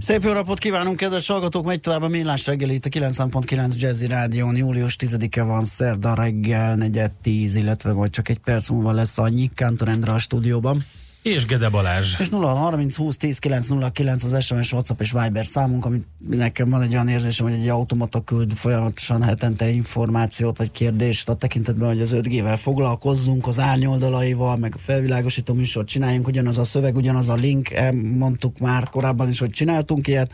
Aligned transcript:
Szép 0.00 0.22
jó 0.22 0.32
napot 0.32 0.58
kívánunk, 0.58 0.96
kedves 0.96 1.26
hallgatók! 1.26 1.64
Megy 1.64 1.80
tovább 1.80 2.02
a 2.02 2.08
Millás 2.08 2.46
reggeli 2.46 2.74
itt 2.74 2.84
a 2.84 2.88
9.9 2.88 3.78
Jazzy 3.78 4.06
Rádión. 4.06 4.56
Július 4.56 4.96
10-e 4.98 5.42
van, 5.42 5.64
szerda 5.64 6.14
reggel, 6.14 6.74
negyed 6.74 7.10
10, 7.10 7.56
illetve 7.56 7.92
majd 7.92 8.10
csak 8.10 8.28
egy 8.28 8.38
perc 8.38 8.68
múlva 8.68 8.92
lesz 8.92 9.18
annyi. 9.18 9.50
Kántor 9.54 9.88
Endre 9.88 10.12
a 10.12 10.18
stúdióban. 10.18 10.84
És 11.22 11.46
Gede 11.46 11.68
Balázs. 11.68 12.14
És 12.18 12.28
0 12.28 12.48
30 12.48 12.96
20 12.96 13.16
10 13.16 13.38
909 13.38 14.24
az 14.24 14.44
SMS, 14.44 14.72
WhatsApp 14.72 15.00
és 15.00 15.12
Viber 15.12 15.46
számunk, 15.46 15.84
amit 15.84 16.06
nekem 16.28 16.70
van 16.70 16.82
egy 16.82 16.92
olyan 16.92 17.08
érzésem, 17.08 17.46
hogy 17.46 17.54
egy 17.54 17.68
automata 17.68 18.20
küld 18.20 18.52
folyamatosan 18.52 19.22
hetente 19.22 19.68
információt 19.68 20.58
vagy 20.58 20.70
kérdést 20.70 21.28
a 21.28 21.34
tekintetben, 21.34 21.88
hogy 21.88 22.00
az 22.00 22.14
5G-vel 22.14 22.58
foglalkozzunk, 22.60 23.46
az 23.46 23.58
árnyoldalaival, 23.58 24.56
meg 24.56 24.74
a 24.74 24.78
felvilágosító 24.78 25.54
műsort 25.54 25.88
csináljunk, 25.88 26.26
ugyanaz 26.26 26.58
a 26.58 26.64
szöveg, 26.64 26.96
ugyanaz 26.96 27.28
a 27.28 27.34
link, 27.34 27.68
mondtuk 28.16 28.58
már 28.58 28.88
korábban 28.88 29.28
is, 29.28 29.38
hogy 29.38 29.50
csináltunk 29.50 30.06
ilyet, 30.08 30.32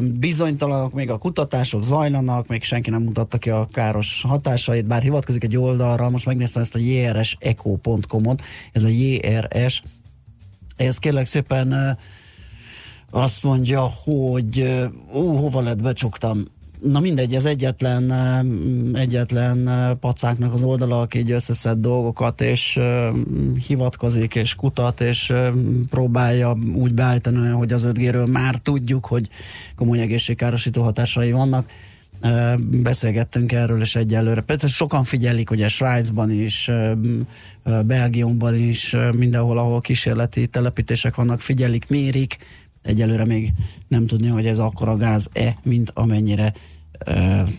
Bizonytalanok 0.00 0.92
még 0.92 1.10
a 1.10 1.18
kutatások, 1.18 1.82
zajlanak, 1.82 2.46
még 2.46 2.62
senki 2.62 2.90
nem 2.90 3.02
mutatta 3.02 3.38
ki 3.38 3.50
a 3.50 3.68
káros 3.72 4.24
hatásait, 4.28 4.86
bár 4.86 5.02
hivatkozik 5.02 5.44
egy 5.44 5.56
oldalra, 5.56 6.10
most 6.10 6.26
megnéztem 6.26 6.62
ezt 6.62 6.74
a 6.74 6.78
jrseco.com-ot, 6.78 8.42
ez 8.72 8.84
a 8.84 8.88
JRS, 8.88 9.82
ez 10.76 10.98
kérlek 10.98 11.26
szépen 11.26 11.98
azt 13.10 13.42
mondja, 13.42 13.80
hogy 13.80 14.80
ó, 15.14 15.36
hova 15.36 15.60
lett 15.60 15.82
becsuktam, 15.82 16.44
na 16.82 17.00
mindegy, 17.00 17.34
ez 17.34 17.44
egyetlen, 17.44 18.12
egyetlen 18.94 19.70
pacáknak 20.00 20.52
az 20.52 20.62
oldala, 20.62 21.00
aki 21.00 21.18
így 21.18 21.30
összeszed 21.30 21.78
dolgokat, 21.78 22.40
és 22.40 22.80
hivatkozik, 23.66 24.34
és 24.34 24.54
kutat, 24.54 25.00
és 25.00 25.32
próbálja 25.90 26.58
úgy 26.74 26.94
beállítani, 26.94 27.48
hogy 27.48 27.72
az 27.72 27.86
5G-ről 27.90 28.30
már 28.30 28.56
tudjuk, 28.56 29.06
hogy 29.06 29.28
komoly 29.76 30.00
egészségkárosító 30.00 30.82
hatásai 30.82 31.32
vannak. 31.32 31.70
Beszélgettünk 32.58 33.52
erről, 33.52 33.80
és 33.80 33.96
egyelőre. 33.96 34.40
Például 34.40 34.70
sokan 34.70 35.04
figyelik, 35.04 35.50
a 35.50 35.68
Svájcban 35.68 36.30
is, 36.30 36.70
Belgiumban 37.84 38.54
is, 38.54 38.96
mindenhol, 39.16 39.58
ahol 39.58 39.80
kísérleti 39.80 40.46
telepítések 40.46 41.14
vannak, 41.14 41.40
figyelik, 41.40 41.88
mérik, 41.88 42.36
egyelőre 42.82 43.24
még 43.24 43.52
nem 43.88 44.06
tudni, 44.06 44.28
hogy 44.28 44.46
ez 44.46 44.58
akkora 44.58 44.96
gáz-e, 44.96 45.58
mint 45.62 45.90
amennyire 45.94 46.54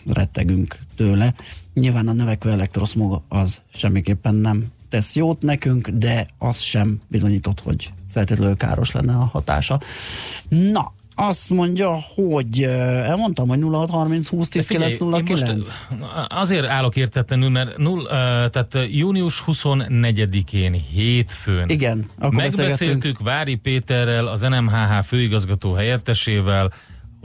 rettegünk 0.06 0.78
tőle. 0.96 1.34
Nyilván 1.74 2.08
a 2.08 2.12
növekvő 2.12 2.50
elektroszmog 2.50 3.22
az 3.28 3.60
semmiképpen 3.74 4.34
nem 4.34 4.66
tesz 4.88 5.16
jót 5.16 5.42
nekünk, 5.42 5.88
de 5.88 6.26
az 6.38 6.60
sem 6.60 7.00
bizonyított, 7.08 7.60
hogy 7.60 7.92
feltétlenül 8.08 8.56
káros 8.56 8.92
lenne 8.92 9.12
a 9.12 9.28
hatása. 9.32 9.80
Na, 10.48 10.92
azt 11.16 11.50
mondja, 11.50 11.98
hogy 12.14 12.62
elmondtam, 12.62 13.48
hogy 13.48 13.60
0630 13.62 14.28
20 14.28 14.48
10 14.48 14.66
909. 14.66 15.68
Azért 16.28 16.66
állok 16.66 16.96
értetlenül, 16.96 17.48
mert 17.48 17.76
null, 17.76 18.04
tehát 18.50 18.78
június 18.90 19.44
24-én 19.46 20.72
hétfőn 20.72 21.68
Igen, 21.68 22.06
akkor 22.18 22.34
megbeszéltük 22.34 23.18
Vári 23.18 23.54
Péterrel, 23.54 24.26
az 24.26 24.40
NMHH 24.40 25.04
főigazgató 25.04 25.72
helyettesével, 25.72 26.72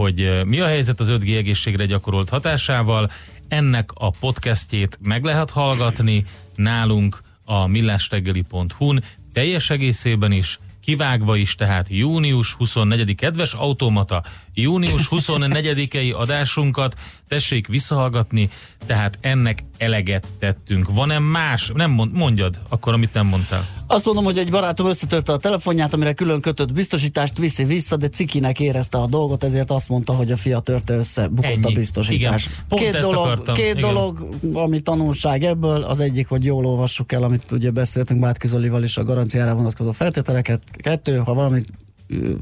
hogy 0.01 0.41
mi 0.45 0.59
a 0.59 0.67
helyzet 0.67 0.99
az 0.99 1.07
5G 1.11 1.37
egészségre 1.37 1.85
gyakorolt 1.85 2.29
hatásával. 2.29 3.11
Ennek 3.47 3.91
a 3.93 4.09
podcastjét 4.09 4.97
meg 5.01 5.23
lehet 5.23 5.49
hallgatni 5.49 6.25
nálunk 6.55 7.21
a 7.43 7.67
millástegeli.hu-n 7.67 9.03
teljes 9.33 9.69
egészében 9.69 10.31
is, 10.31 10.59
kivágva 10.81 11.35
is, 11.35 11.55
tehát 11.55 11.89
június 11.89 12.53
24 12.53 13.15
kedves 13.15 13.53
automata, 13.53 14.23
június 14.61 15.07
24-i 15.11 16.15
adásunkat 16.15 16.95
tessék 17.27 17.67
visszahallgatni, 17.67 18.49
tehát 18.85 19.17
ennek 19.21 19.63
eleget 19.77 20.27
tettünk. 20.39 20.93
Van-e 20.93 21.19
más? 21.19 21.71
Nem 21.73 21.91
mond, 21.91 22.13
mondjad 22.13 22.59
akkor, 22.69 22.93
amit 22.93 23.13
nem 23.13 23.27
mondtál. 23.27 23.65
Azt 23.87 24.05
mondom, 24.05 24.23
hogy 24.23 24.37
egy 24.37 24.49
barátom 24.49 24.87
összetörte 24.87 25.31
a 25.31 25.37
telefonját, 25.37 25.93
amire 25.93 26.13
külön 26.13 26.41
kötött 26.41 26.73
biztosítást, 26.73 27.37
viszi 27.37 27.63
vissza, 27.63 27.97
de 27.97 28.07
cikinek 28.09 28.59
érezte 28.59 28.97
a 28.97 29.05
dolgot, 29.07 29.43
ezért 29.43 29.71
azt 29.71 29.89
mondta, 29.89 30.13
hogy 30.13 30.31
a 30.31 30.37
fia 30.37 30.59
törte 30.59 30.93
össze, 30.95 31.27
bukott 31.27 31.51
Ennyi. 31.51 31.63
a 31.63 31.71
biztosítás. 31.71 32.49
Igen. 32.69 32.91
két 32.91 33.01
dolog, 33.01 33.25
akartam. 33.25 33.55
két 33.55 33.65
Igen. 33.65 33.81
dolog, 33.81 34.29
ami 34.53 34.81
tanulság 34.81 35.43
ebből, 35.43 35.83
az 35.83 35.99
egyik, 35.99 36.27
hogy 36.27 36.45
jól 36.45 36.65
olvassuk 36.65 37.11
el, 37.11 37.23
amit 37.23 37.51
ugye 37.51 37.71
beszéltünk 37.71 38.19
Bátki 38.19 38.47
Zolival 38.47 38.83
is 38.83 38.97
a 38.97 39.03
garanciára 39.03 39.55
vonatkozó 39.55 39.91
feltételeket. 39.91 40.61
Kettő, 40.71 41.17
ha 41.17 41.33
valamit 41.33 41.67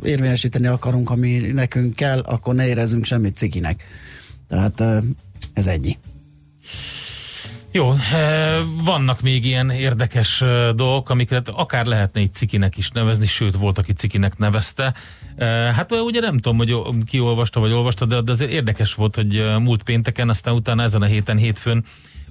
érvényesíteni 0.03 0.67
akarunk, 0.67 1.09
ami 1.09 1.37
nekünk 1.37 1.95
kell, 1.95 2.19
akkor 2.19 2.55
ne 2.55 2.67
érezzünk 2.67 3.05
semmit 3.05 3.35
cikinek. 3.35 3.83
Tehát 4.47 5.03
ez 5.53 5.67
ennyi. 5.67 5.97
Jó, 7.71 7.93
vannak 8.83 9.21
még 9.21 9.45
ilyen 9.45 9.69
érdekes 9.69 10.43
dolgok, 10.75 11.09
amiket 11.09 11.49
akár 11.49 11.85
lehetne 11.85 12.21
egy 12.21 12.33
cikinek 12.33 12.77
is 12.77 12.89
nevezni, 12.89 13.27
sőt 13.27 13.55
volt, 13.55 13.77
aki 13.77 13.93
cikinek 13.93 14.37
nevezte. 14.37 14.93
Hát 15.75 15.91
ugye 15.91 16.19
nem 16.19 16.37
tudom, 16.37 16.57
hogy 16.57 16.75
ki 17.05 17.19
olvasta 17.19 17.59
vagy 17.59 17.71
olvasta, 17.71 18.05
de, 18.05 18.21
de 18.21 18.31
azért 18.31 18.51
érdekes 18.51 18.93
volt, 18.93 19.15
hogy 19.15 19.43
múlt 19.59 19.83
pénteken, 19.83 20.29
aztán 20.29 20.53
utána 20.53 20.83
ezen 20.83 21.01
a 21.01 21.05
héten, 21.05 21.37
hétfőn, 21.37 21.83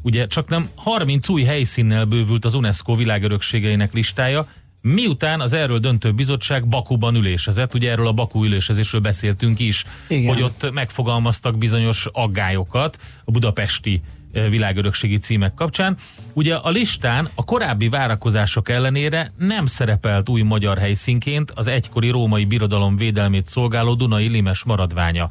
ugye 0.03 0.27
csak 0.27 0.49
nem 0.49 0.69
30 0.75 1.29
új 1.29 1.43
helyszínnel 1.43 2.05
bővült 2.05 2.45
az 2.45 2.55
UNESCO 2.55 2.95
világörökségeinek 2.95 3.93
listája, 3.93 4.49
Miután 4.95 5.41
az 5.41 5.53
erről 5.53 5.79
döntő 5.79 6.13
bizottság 6.13 6.67
Bakuban 6.67 7.15
ülésezett, 7.15 7.75
ugye 7.75 7.91
erről 7.91 8.07
a 8.07 8.13
Baku 8.13 8.45
ülésezésről 8.45 9.01
beszéltünk 9.01 9.59
is, 9.59 9.85
Igen. 10.09 10.35
hogy 10.35 10.43
ott 10.43 10.73
megfogalmaztak 10.73 11.59
bizonyos 11.59 12.07
aggályokat 12.13 12.99
a 13.25 13.31
budapesti 13.31 14.01
világörökségi 14.33 15.19
címek 15.19 15.55
kapcsán. 15.55 15.97
Ugye 16.33 16.55
a 16.55 16.71
listán 16.71 17.29
a 17.35 17.45
korábbi 17.45 17.89
várakozások 17.89 18.69
ellenére 18.69 19.33
nem 19.39 19.67
szerepelt 19.67 20.29
új 20.29 20.43
magyar 20.43 20.79
helyszínként 20.79 21.53
az 21.55 21.67
egykori 21.67 22.09
római 22.09 22.45
birodalom 22.45 22.97
védelmét 22.97 23.49
szolgáló 23.49 23.95
Dunai 23.95 24.29
Limes 24.29 24.65
maradványa 24.65 25.29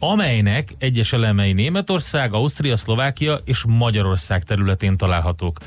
amelynek 0.00 0.74
egyes 0.78 1.12
elemei 1.12 1.52
Németország, 1.52 2.32
Ausztria, 2.32 2.76
Szlovákia 2.76 3.40
és 3.44 3.64
Magyarország 3.66 4.44
területén 4.44 4.96
találhatók. 4.96 5.58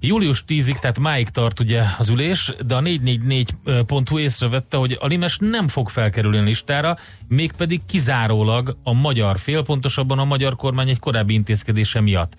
Július 0.00 0.44
10-ig, 0.48 0.78
tehát 0.78 0.98
máig 0.98 1.28
tart 1.28 1.60
ugye 1.60 1.82
az 1.98 2.08
ülés, 2.08 2.52
de 2.66 2.74
a 2.74 2.80
444.hu 2.80 4.18
észrevette, 4.18 4.76
hogy 4.76 4.96
a 5.00 5.06
limes 5.06 5.38
nem 5.40 5.68
fog 5.68 5.88
felkerülni 5.88 6.40
listára, 6.40 6.96
mégpedig 7.28 7.80
kizárólag 7.86 8.76
a 8.82 8.92
magyar 8.92 9.38
fél, 9.38 9.62
pontosabban 9.62 10.18
a 10.18 10.24
magyar 10.24 10.56
kormány 10.56 10.88
egy 10.88 10.98
korábbi 10.98 11.34
intézkedése 11.34 12.00
miatt. 12.00 12.32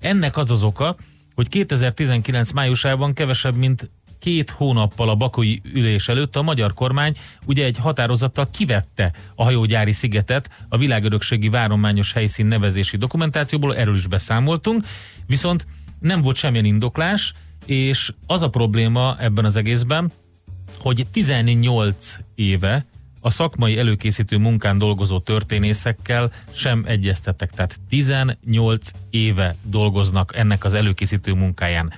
Ennek 0.00 0.36
az 0.36 0.50
az 0.50 0.62
oka, 0.62 0.96
hogy 1.34 1.48
2019 1.48 2.50
májusában 2.50 3.12
kevesebb, 3.12 3.54
mint 3.54 3.90
két 4.18 4.50
hónappal 4.50 5.08
a 5.08 5.14
bakói 5.14 5.56
ülés 5.72 6.08
előtt 6.08 6.36
a 6.36 6.42
magyar 6.42 6.74
kormány 6.74 7.16
ugye 7.46 7.64
egy 7.64 7.78
határozattal 7.78 8.46
kivette 8.50 9.12
a 9.34 9.44
hajógyári 9.44 9.92
szigetet 9.92 10.50
a 10.68 10.78
világörökségi 10.78 11.48
várományos 11.48 12.12
helyszín 12.12 12.46
nevezési 12.46 12.96
dokumentációból, 12.96 13.76
erről 13.76 13.94
is 13.94 14.06
beszámoltunk, 14.06 14.86
viszont 15.26 15.66
nem 16.04 16.22
volt 16.22 16.36
semmilyen 16.36 16.64
indoklás, 16.64 17.34
és 17.66 18.12
az 18.26 18.42
a 18.42 18.48
probléma 18.48 19.16
ebben 19.18 19.44
az 19.44 19.56
egészben, 19.56 20.12
hogy 20.78 21.06
18 21.12 22.18
éve 22.34 22.86
a 23.20 23.30
szakmai 23.30 23.78
előkészítő 23.78 24.36
munkán 24.36 24.78
dolgozó 24.78 25.18
történészekkel 25.18 26.32
sem 26.50 26.82
egyeztettek. 26.86 27.50
Tehát 27.50 27.80
18 27.88 28.90
éve 29.10 29.56
dolgoznak 29.62 30.36
ennek 30.36 30.64
az 30.64 30.74
előkészítő 30.74 31.32
munkáján. 31.32 31.92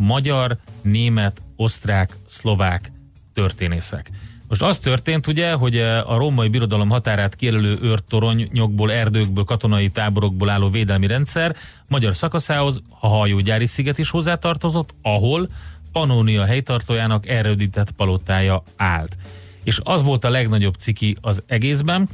Magyar, 0.00 0.58
német, 0.82 1.42
osztrák, 1.56 2.16
szlovák 2.26 2.90
történészek. 3.32 4.10
Most 4.48 4.62
az 4.62 4.78
történt 4.78 5.26
ugye, 5.26 5.52
hogy 5.52 5.78
a 5.78 6.16
római 6.16 6.48
birodalom 6.48 6.88
határát 6.88 7.34
kijelölő 7.34 7.78
őrtoronyokból, 7.82 8.92
erdőkből, 8.92 9.44
katonai 9.44 9.90
táborokból 9.90 10.48
álló 10.48 10.70
védelmi 10.70 11.06
rendszer 11.06 11.56
magyar 11.88 12.16
szakaszához 12.16 12.82
a 13.00 13.06
hajógyári 13.06 13.66
sziget 13.66 13.98
is 13.98 14.10
hozzátartozott, 14.10 14.94
ahol 15.02 15.48
Panónia 15.92 16.44
helytartójának 16.44 17.28
erődített 17.28 17.90
palotája 17.90 18.62
állt. 18.76 19.16
És 19.64 19.80
az 19.84 20.02
volt 20.02 20.24
a 20.24 20.30
legnagyobb 20.30 20.74
ciki 20.74 21.16
az 21.20 21.42
egészben, 21.46 22.08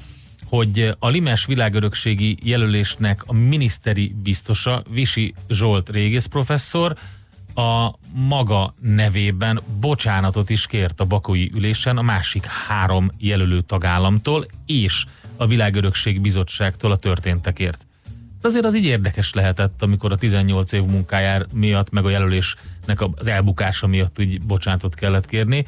hogy 0.49 0.94
a 0.99 1.08
Limes 1.08 1.46
világörökségi 1.46 2.37
jelölésnek 2.43 3.23
a 3.26 3.32
miniszteri 3.32 4.14
biztosa, 4.23 4.82
Visi 4.90 5.34
Zsolt 5.49 5.88
régész 5.88 6.26
professzor, 6.26 6.96
a 7.54 7.94
maga 8.12 8.75
nevében 8.81 9.60
bocsánatot 9.81 10.50
is 10.50 10.66
kért 10.66 11.00
a 11.00 11.04
bakói 11.04 11.50
ülésen 11.54 11.96
a 11.96 12.02
másik 12.02 12.44
három 12.44 13.10
jelölő 13.19 13.60
tagállamtól 13.60 14.46
és 14.66 15.04
a 15.37 15.46
Világörökség 15.46 16.20
Bizottságtól 16.20 16.90
a 16.90 16.96
történtekért. 16.96 17.87
Azért 18.43 18.64
az 18.64 18.76
így 18.76 18.87
érdekes 18.87 19.32
lehetett, 19.32 19.82
amikor 19.82 20.12
a 20.12 20.16
18 20.16 20.72
év 20.72 20.82
munkájár 20.82 21.46
miatt, 21.52 21.90
meg 21.90 22.04
a 22.04 22.10
jelölésnek 22.10 23.00
az 23.14 23.26
elbukása 23.26 23.87
miatt 23.87 24.19
így 24.19 24.43
bocsánatot 24.43 24.94
kellett 24.94 25.26
kérni. 25.26 25.66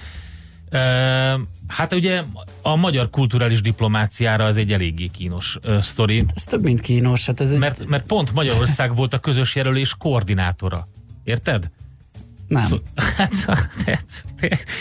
Hát 1.66 1.92
ugye 1.92 2.22
a 2.62 2.76
magyar 2.76 3.10
kulturális 3.10 3.60
diplomáciára 3.60 4.46
ez 4.46 4.56
egy 4.56 4.72
eléggé 4.72 5.06
kínos 5.06 5.58
uh, 5.64 5.80
sztori. 5.80 6.24
Ez 6.34 6.44
több, 6.44 6.62
mint 6.62 6.80
kínos. 6.80 7.26
Hát 7.26 7.40
ez 7.40 7.50
egy... 7.50 7.58
mert, 7.58 7.86
mert 7.86 8.06
pont 8.06 8.32
Magyarország 8.32 8.94
volt 8.94 9.14
a 9.14 9.18
közös 9.18 9.54
jelölés 9.54 9.94
koordinátora. 9.98 10.88
Érted? 11.24 11.70
Nem. 12.48 12.64
Szó, 12.66 12.76
hát, 12.94 13.34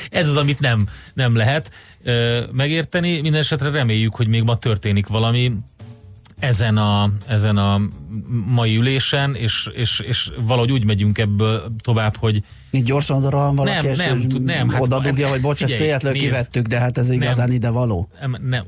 ez 0.09 0.29
az, 0.29 0.35
amit 0.35 0.59
nem, 0.59 0.87
nem 1.13 1.35
lehet 1.35 1.71
megérteni. 2.51 3.21
Mindenesetre 3.21 3.69
reméljük, 3.69 4.15
hogy 4.15 4.27
még 4.27 4.43
ma 4.43 4.57
történik 4.57 5.07
valami 5.07 5.51
ezen 6.39 6.77
a, 6.77 7.11
ezen 7.27 7.57
a 7.57 7.81
mai 8.45 8.75
ülésen, 8.75 9.35
és, 9.35 9.69
és, 9.73 9.99
és 9.99 10.31
valahogy 10.45 10.71
úgy 10.71 10.85
megyünk 10.85 11.17
ebből 11.17 11.75
tovább, 11.81 12.17
hogy 12.17 12.43
így 12.71 12.83
gyorsan 12.83 13.17
oda 13.17 13.29
van 13.29 13.55
valaki, 13.55 13.87
nem, 13.87 13.95
nem, 13.95 14.27
tud, 14.27 14.43
nem, 14.43 14.69
hát, 14.69 14.81
oda 14.81 14.99
dugja, 14.99 15.27
hogy 15.27 15.41
bocs, 15.41 15.63
ezt 15.63 15.77
véletlenül 15.77 16.19
kivettük, 16.19 16.67
de 16.67 16.79
hát 16.79 16.97
ez 16.97 17.07
nem, 17.07 17.21
igazán 17.21 17.51
ide 17.51 17.69
való. 17.69 18.07
Nem, 18.19 18.37
nem. 18.41 18.65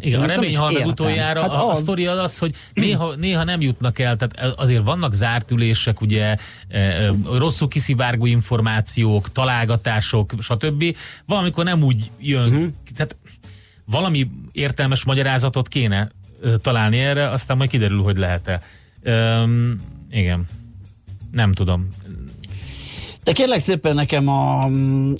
Igen, 0.00 0.22
a 0.22 0.26
remény 0.26 0.56
hal 0.56 0.72
meg 0.72 0.86
utoljára. 0.86 1.40
Hát 1.40 1.50
a, 1.50 1.70
az. 1.70 1.78
a 1.78 1.82
sztori 1.82 2.06
az 2.06 2.18
az, 2.18 2.38
hogy 2.38 2.54
néha, 2.74 3.14
néha 3.14 3.44
nem 3.44 3.60
jutnak 3.60 3.98
el, 3.98 4.16
tehát 4.16 4.58
azért 4.58 4.84
vannak 4.84 5.14
zárt 5.14 5.50
ülések, 5.50 6.00
ugye 6.00 6.36
e, 6.68 6.78
e, 6.78 7.12
rosszul 7.32 7.68
kiszivárgó 7.68 8.26
információk, 8.26 9.32
találgatások, 9.32 10.32
stb. 10.38 10.96
Valamikor 11.26 11.64
nem 11.64 11.82
úgy 11.82 12.10
jön, 12.20 12.48
uh-huh. 12.48 12.66
tehát 12.94 13.16
valami 13.84 14.30
értelmes 14.52 15.04
magyarázatot 15.04 15.68
kéne 15.68 16.10
találni 16.62 16.98
erre, 16.98 17.30
aztán 17.30 17.56
majd 17.56 17.70
kiderül, 17.70 18.02
hogy 18.02 18.16
lehet-e. 18.16 18.62
Um, 19.04 19.76
igen. 20.10 20.48
Nem 21.30 21.52
tudom. 21.52 21.88
De 23.26 23.32
kérlek 23.32 23.60
szépen 23.60 23.94
nekem 23.94 24.28
a, 24.28 24.64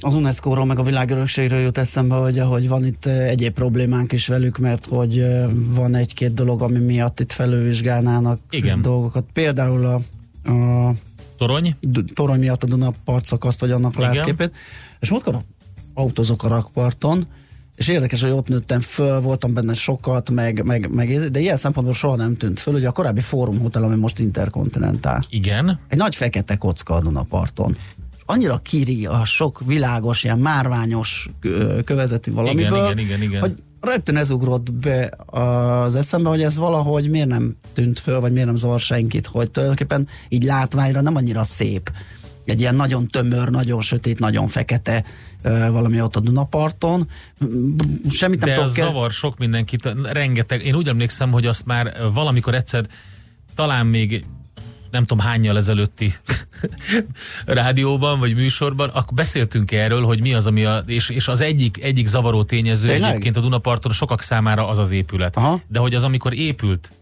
az 0.01 0.15
UNESCO-ról 0.15 0.65
meg 0.65 0.79
a 0.79 0.83
világörökségről 0.83 1.61
jut 1.61 1.79
eszembe, 1.79 2.15
hogy, 2.15 2.39
hogy 2.39 2.69
van 2.69 2.85
itt 2.85 3.07
egyéb 3.07 3.53
problémánk 3.53 4.13
is 4.13 4.27
velük, 4.27 4.59
mert 4.59 4.87
hogy 4.87 5.25
van 5.75 5.95
egy-két 5.95 6.35
dolog, 6.35 6.63
ami 6.63 6.79
miatt 6.79 7.21
itt 7.21 7.33
felülvizsgálnának 7.33 8.41
Igen. 8.51 8.83
dolgokat. 8.83 9.25
Például 9.33 9.85
a, 9.85 9.95
a 10.53 10.93
torony? 11.39 11.77
torony 12.15 12.39
miatt 12.39 12.63
a 12.63 12.67
Duna 12.67 12.93
partszakaszt, 13.05 13.61
vagy 13.61 13.71
annak 13.71 13.97
látképét. 13.97 14.53
És 15.01 15.11
múltkor 15.11 15.39
autózok 15.95 16.45
a 16.45 16.49
rakparton, 16.49 17.27
és 17.77 17.89
érdekes, 17.89 18.23
hogy 18.23 18.31
ott 18.31 18.49
nőttem 18.49 18.81
föl, 18.81 19.21
voltam 19.21 19.55
benne 19.55 19.75
sokat, 19.75 20.31
meg, 20.31 20.65
meg, 20.65 20.91
meg 20.91 21.31
de 21.31 21.41
ilyen 21.41 21.57
szempontból 21.57 21.95
soha 21.95 22.17
nem 22.17 22.37
tűnt 22.37 22.61
föl, 22.61 22.75
hogy 22.75 22.85
a 22.85 22.93
korábbi 22.93 23.21
Fórum 23.21 23.59
Hotel, 23.59 23.83
ami 23.83 23.97
most 23.97 24.19
Interkontinentál. 24.19 25.23
Igen. 25.31 25.79
Egy 25.89 25.99
nagy 25.99 26.17
fekete 26.17 26.57
kocka 26.57 26.95
a 26.95 27.01
Dunaparton. 27.01 27.77
Annyira 28.27 28.57
kiri 28.57 29.07
a 29.07 29.25
sok 29.25 29.63
világos, 29.67 30.25
ilyen 30.25 30.39
márványos 30.39 31.29
kövezetű 31.85 32.33
valamiből, 32.33 32.79
igen, 32.79 32.99
igen, 32.99 32.99
igen, 32.99 33.23
igen. 33.23 33.41
hogy 33.41 33.55
rögtön 33.81 34.17
ez 34.17 34.31
ugrott 34.31 34.73
be 34.73 35.11
az 35.27 35.95
eszembe, 35.95 36.29
hogy 36.29 36.43
ez 36.43 36.57
valahogy 36.57 37.11
miért 37.11 37.29
nem 37.29 37.57
tűnt 37.75 37.99
föl, 37.99 38.21
vagy 38.21 38.33
miért 38.33 38.47
nem 38.47 38.57
zavar 38.57 38.81
senkit, 38.81 39.27
hogy 39.27 39.51
tulajdonképpen 39.51 40.09
így 40.29 40.43
látványra 40.43 41.01
nem 41.01 41.17
annyira 41.17 41.45
szép. 41.45 41.91
Egy 42.45 42.61
ilyen 42.61 42.75
nagyon 42.75 43.07
tömör, 43.07 43.49
nagyon 43.49 43.81
sötét, 43.81 44.19
nagyon 44.19 44.49
fekete 44.49 45.05
valami 45.71 46.01
ott 46.01 46.17
a 46.17 46.21
Dunaparton. 46.21 47.09
Semmit 48.11 48.39
nem 48.39 48.49
De 48.49 48.55
tudok 48.55 48.69
zavar 48.69 49.13
sok 49.13 49.39
mindenkit, 49.39 49.91
rengeteg. 50.03 50.65
Én 50.65 50.75
úgy 50.75 50.89
emlékszem, 50.89 51.31
hogy 51.31 51.47
azt 51.47 51.67
már 51.67 51.97
valamikor 52.13 52.55
egyszer 52.55 52.87
talán 53.55 53.87
még 53.87 54.25
nem 54.91 55.05
tudom 55.05 55.25
hányjal 55.25 55.57
ezelőtti 55.57 56.15
rádióban 57.45 58.19
vagy 58.19 58.35
műsorban, 58.35 58.89
akkor 58.89 59.15
beszéltünk 59.15 59.73
erről, 59.73 60.05
hogy 60.05 60.21
mi 60.21 60.35
az, 60.35 60.47
ami 60.47 60.65
a, 60.65 60.83
és, 60.87 61.09
és 61.09 61.29
az 61.29 61.41
egyik, 61.41 61.83
egyik 61.83 62.07
zavaró 62.07 62.45
tényező 62.45 62.89
Tényleg? 62.89 63.11
egyébként 63.11 63.37
a 63.37 63.41
Dunaparton 63.41 63.93
sokak 63.93 64.23
számára 64.23 64.69
az 64.69 64.79
az 64.79 64.91
épület. 64.91 65.37
Aha. 65.37 65.61
De 65.69 65.79
hogy 65.79 65.95
az, 65.95 66.05
amikor 66.05 66.35
épült 66.35 66.93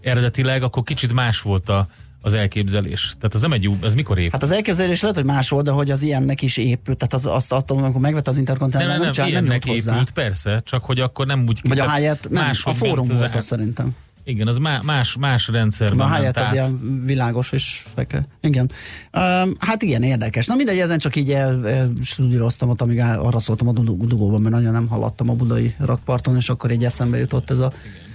eredetileg, 0.00 0.62
akkor 0.62 0.82
kicsit 0.82 1.12
más 1.12 1.40
volt 1.40 1.68
a, 1.68 1.88
az 2.22 2.34
elképzelés. 2.34 3.14
Tehát 3.18 3.34
az 3.34 3.40
nem 3.40 3.52
egy 3.52 3.62
jó, 3.62 3.76
ez 3.82 3.94
mikor 3.94 4.16
épült? 4.16 4.32
Hát 4.32 4.42
az 4.42 4.50
elképzelés 4.50 5.00
lehet, 5.00 5.16
hogy 5.16 5.26
más 5.26 5.48
volt, 5.48 5.64
de 5.64 5.70
hogy 5.70 5.90
az 5.90 6.02
ilyennek 6.02 6.42
is 6.42 6.56
épült. 6.56 6.98
Tehát 6.98 7.14
az, 7.14 7.26
azt, 7.26 7.52
azt 7.52 7.70
amikor 7.70 8.00
megvette 8.00 8.30
az 8.30 8.36
interkontinentál, 8.36 8.98
nem, 8.98 9.06
nem, 9.06 9.12
nem, 9.16 9.32
nem, 9.32 9.44
nem 9.44 9.52
épült, 9.52 9.74
hozzá. 9.74 10.02
persze, 10.14 10.60
csak 10.64 10.84
hogy 10.84 11.00
akkor 11.00 11.26
nem 11.26 11.44
úgy... 11.48 11.60
Vagy 11.68 11.78
a 11.78 11.88
helyet, 11.88 12.28
nem, 12.30 12.50
a 12.62 12.72
fórum 12.72 13.08
volt 13.08 13.34
az 13.34 13.44
szerintem. 13.44 13.96
Igen, 14.24 14.46
az 14.46 14.58
más, 14.82 15.16
más 15.16 15.48
rendszer. 15.48 15.92
A 15.96 16.06
helyett 16.06 16.36
az 16.36 16.52
ilyen 16.52 17.02
világos 17.04 17.52
és 17.52 17.84
feke. 17.94 18.26
Igen. 18.40 18.70
Um, 19.12 19.52
hát 19.58 19.82
igen, 19.82 20.02
érdekes. 20.02 20.46
Na 20.46 20.54
mindegy, 20.54 20.78
ezen 20.78 20.98
csak 20.98 21.16
így 21.16 21.30
el, 21.30 21.68
elstudíroztam 21.68 22.68
ott, 22.68 22.80
amíg 22.80 23.00
arra 23.00 23.38
szóltam 23.38 23.68
a 23.68 23.72
dugóban, 23.72 24.40
mert 24.40 24.54
nagyon 24.54 24.72
nem 24.72 24.88
haladtam 24.88 25.30
a 25.30 25.34
budai 25.34 25.74
rakparton, 25.78 26.36
és 26.36 26.48
akkor 26.48 26.70
egy 26.70 26.84
eszembe 26.84 27.18
jutott 27.18 27.50
ez 27.50 27.58
a 27.58 27.72
igen 27.72 28.09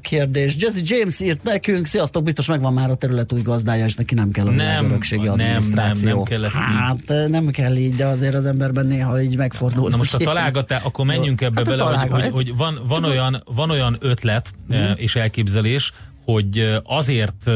kérdés. 0.00 0.56
Jesse 0.58 0.80
James 0.84 1.20
írt 1.20 1.42
nekünk, 1.42 1.86
sziasztok, 1.86 2.22
biztos 2.22 2.46
megvan 2.46 2.72
már 2.72 2.90
a 2.90 2.94
terület 2.94 3.32
új 3.32 3.42
gazdája, 3.42 3.84
és 3.84 3.94
neki 3.94 4.14
nem 4.14 4.30
kell 4.30 4.46
a 4.46 4.50
világörökségi 4.50 5.26
adminisztráció. 5.26 6.08
Nem, 6.08 6.16
nem, 6.16 6.16
nem 6.16 6.24
kell 6.24 6.44
ezt 6.44 6.54
Hát 6.54 7.24
így. 7.24 7.30
nem 7.30 7.46
kell 7.46 7.76
így, 7.76 7.94
de 7.94 8.06
azért 8.06 8.34
az 8.34 8.44
emberben 8.44 8.86
néha 8.86 9.22
így 9.22 9.36
megfordul. 9.36 9.90
Na 9.90 9.96
most 9.96 10.14
a 10.14 10.18
találgatá, 10.18 10.80
akkor 10.86 11.06
menjünk 11.06 11.40
ebbe 11.40 11.62
hát 11.66 11.76
bele, 11.76 11.98
hogy, 11.98 12.22
hogy, 12.22 12.32
hogy 12.32 12.56
van, 12.56 12.80
van, 12.88 13.04
olyan, 13.04 13.42
van 13.54 13.70
olyan 13.70 13.96
ötlet 14.00 14.50
uh-huh. 14.68 14.90
és 14.96 15.16
elképzelés, 15.16 15.92
hogy 16.24 16.78
azért 16.84 17.50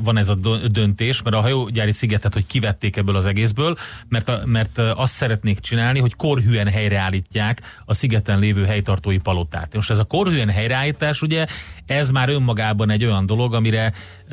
van 0.00 0.16
ez 0.16 0.28
a 0.28 0.34
döntés, 0.70 1.22
mert 1.22 1.36
a 1.36 1.40
hajógyári 1.40 1.92
szigetet, 1.92 2.32
hogy 2.32 2.46
kivették 2.46 2.96
ebből 2.96 3.16
az 3.16 3.26
egészből, 3.26 3.76
mert, 4.08 4.28
a, 4.28 4.40
mert 4.44 4.78
azt 4.78 5.12
szeretnék 5.12 5.60
csinálni, 5.60 5.98
hogy 5.98 6.16
korhűen 6.16 6.68
helyreállítják 6.68 7.82
a 7.84 7.94
szigeten 7.94 8.38
lévő 8.38 8.64
helytartói 8.64 9.18
palotát. 9.18 9.74
Most 9.74 9.90
ez 9.90 9.98
a 9.98 10.04
korhűen 10.04 10.48
helyreállítás, 10.48 11.22
ugye, 11.22 11.46
ez 11.86 12.10
már 12.10 12.28
önmagában 12.28 12.90
egy 12.90 13.04
olyan 13.04 13.26
dolog, 13.26 13.54
amire 13.54 13.92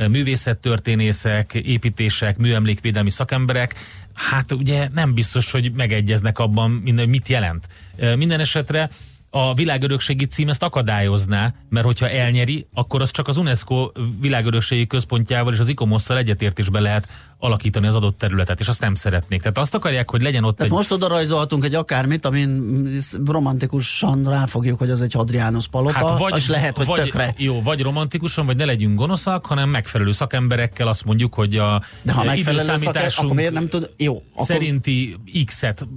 művészettörténészek, 0.10 1.54
építések, 1.54 2.38
műemlékvédelmi 2.38 3.10
szakemberek 3.10 3.76
hát 4.16 4.52
ugye 4.52 4.90
nem 4.94 5.14
biztos, 5.14 5.52
hogy 5.52 5.72
megegyeznek 5.72 6.40
abban, 6.40 6.72
mit 7.08 7.28
jelent. 7.28 7.68
Minden 8.16 8.40
esetre 8.40 8.90
a 9.38 9.54
világörökségi 9.54 10.26
cím 10.26 10.50
ezt 10.50 10.64
akadályozná, 10.64 11.54
mert 11.70 11.86
hogyha 11.86 12.10
elnyeri, 12.10 12.68
akkor 12.74 13.02
az 13.02 13.12
csak 13.12 13.28
az 13.28 13.38
UNESCO 13.38 13.92
világörökségi 14.20 14.88
központjával 14.88 15.54
és 15.54 15.60
az 15.60 15.70
ICOMOS-szal 15.70 16.18
egyetértésben 16.18 16.82
lehet 16.82 17.08
alakítani 17.46 17.88
az 17.88 17.96
adott 17.96 18.18
területet, 18.18 18.60
és 18.60 18.68
azt 18.68 18.82
nem 18.82 18.94
szeretnék. 18.94 19.40
Tehát 19.40 19.58
azt 19.58 19.76
akarják, 19.76 20.10
hogy 20.10 20.22
legyen 20.22 20.44
ott 20.44 20.56
Tehát 20.56 20.72
egy... 20.72 20.78
most 20.78 20.92
oda 20.92 21.08
rajzolhatunk 21.08 21.64
egy 21.64 21.76
akármit, 21.76 22.26
amin 22.26 22.86
romantikusan 23.26 24.24
ráfogjuk, 24.24 24.78
hogy 24.78 24.90
az 24.90 25.02
egy 25.02 25.14
Hadrianus 25.14 25.68
palota, 25.68 26.08
hát 26.08 26.18
vagy, 26.18 26.36
és 26.36 26.48
lehet, 26.48 26.78
hogy 26.78 26.86
vagy, 26.86 27.02
tökre. 27.02 27.34
Jó, 27.38 27.62
vagy 27.62 27.82
romantikusan, 27.82 28.46
vagy 28.46 28.56
ne 28.56 28.66
legyünk 28.66 28.98
gonoszak, 28.98 29.46
hanem 29.46 29.70
megfelelő 29.70 30.12
szakemberekkel 30.12 30.88
azt 30.88 31.06
mondjuk, 31.06 31.34
hogy 31.34 31.58
a 31.58 31.82
De 32.02 32.14
ha 32.14 32.24
megfelelő 32.24 32.78
szakember, 32.78 33.12
akkor 33.18 33.36
miért 33.36 33.54
nem 33.54 33.68
tud... 33.68 33.90
Jó, 33.98 34.24
akkor... 34.34 34.46
Szerinti 34.46 35.16
X-et 35.46 35.88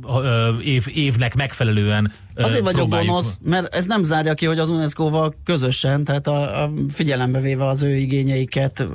év, 0.62 0.86
évnek 0.94 1.34
megfelelően 1.34 2.12
Azért 2.42 2.62
vagyok 2.62 2.88
gonosz, 2.88 3.38
mert 3.42 3.74
ez 3.74 3.86
nem 3.86 4.02
zárja 4.02 4.34
ki, 4.34 4.46
hogy 4.46 4.58
az 4.58 4.68
UNESCO-val 4.68 5.34
közösen, 5.44 6.04
tehát 6.04 6.26
a, 6.26 6.62
a 6.62 6.70
figyelembe 6.88 7.40
véve 7.40 7.66
az 7.66 7.82
ő 7.82 7.94
igényeiket 7.94 8.86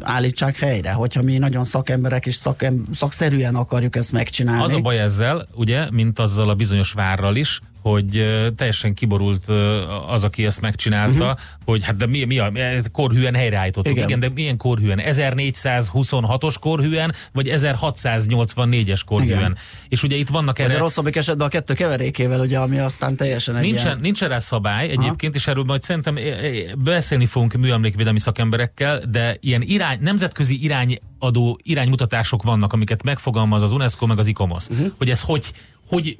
állítsák 0.00 0.56
helyre, 0.56 0.92
hogyha 0.92 1.22
mi 1.22 1.38
nagyon 1.38 1.64
szakemberek 2.00 2.26
és 2.26 2.34
szakem, 2.34 2.84
szakszerűen 2.92 3.54
akarjuk 3.54 3.96
ezt 3.96 4.12
megcsinálni. 4.12 4.62
Az 4.62 4.72
a 4.72 4.80
baj 4.80 4.98
ezzel, 4.98 5.48
ugye, 5.54 5.90
mint 5.90 6.18
azzal 6.18 6.48
a 6.48 6.54
bizonyos 6.54 6.92
várral 6.92 7.36
is, 7.36 7.60
hogy 7.82 8.10
teljesen 8.56 8.94
kiborult 8.94 9.48
az, 10.08 10.24
aki 10.24 10.46
ezt 10.46 10.60
megcsinálta, 10.60 11.24
uh-huh. 11.24 11.38
hogy 11.64 11.84
hát 11.84 11.96
de 11.96 12.06
mi, 12.06 12.24
mi 12.24 12.38
a, 12.38 12.52
korhűen 12.92 13.34
helyreállítottuk. 13.34 13.92
Igen. 13.92 14.08
Igen, 14.08 14.20
de 14.20 14.28
milyen 14.28 14.56
korhűen? 14.56 15.00
1426-os 15.04 16.54
korhűen, 16.60 17.14
vagy 17.32 17.50
1684-es 17.54 19.00
korhűen? 19.06 19.38
Igen. 19.38 19.56
És 19.88 20.02
ugye 20.02 20.16
itt 20.16 20.28
vannak 20.28 20.58
erre... 20.58 20.68
Vagy 20.68 20.78
a 20.78 20.82
rosszabbik 20.82 21.16
esetben 21.16 21.46
a 21.46 21.50
kettő 21.50 21.74
keverékével, 21.74 22.40
ugye, 22.40 22.58
ami 22.58 22.78
aztán 22.78 23.16
teljesen 23.16 23.56
egy 23.56 23.62
nincsen, 23.62 23.86
ilyen... 23.86 23.98
nincsen 24.00 24.28
rá 24.28 24.38
szabály 24.38 24.84
egyébként, 24.84 25.22
Aha. 25.22 25.34
és 25.34 25.46
erről 25.46 25.64
majd 25.64 25.82
szerintem 25.82 26.18
beszélni 26.78 27.26
fogunk 27.26 27.52
műemlékvédelmi 27.52 28.20
szakemberekkel, 28.20 29.00
de 29.10 29.36
ilyen 29.40 29.62
irány, 29.62 29.98
nemzetközi 30.00 30.62
irányadó 30.62 31.58
iránymutatások 31.62 32.42
vannak, 32.42 32.72
amiket 32.72 33.02
megfogalmaz 33.02 33.62
az 33.62 33.72
UNESCO 33.72 34.06
meg 34.06 34.18
az 34.18 34.26
ICOMOS, 34.26 34.66
uh-huh. 34.68 34.92
hogy 34.98 35.10
ez 35.10 35.20
hogy, 35.20 35.52
hogy 35.88 36.18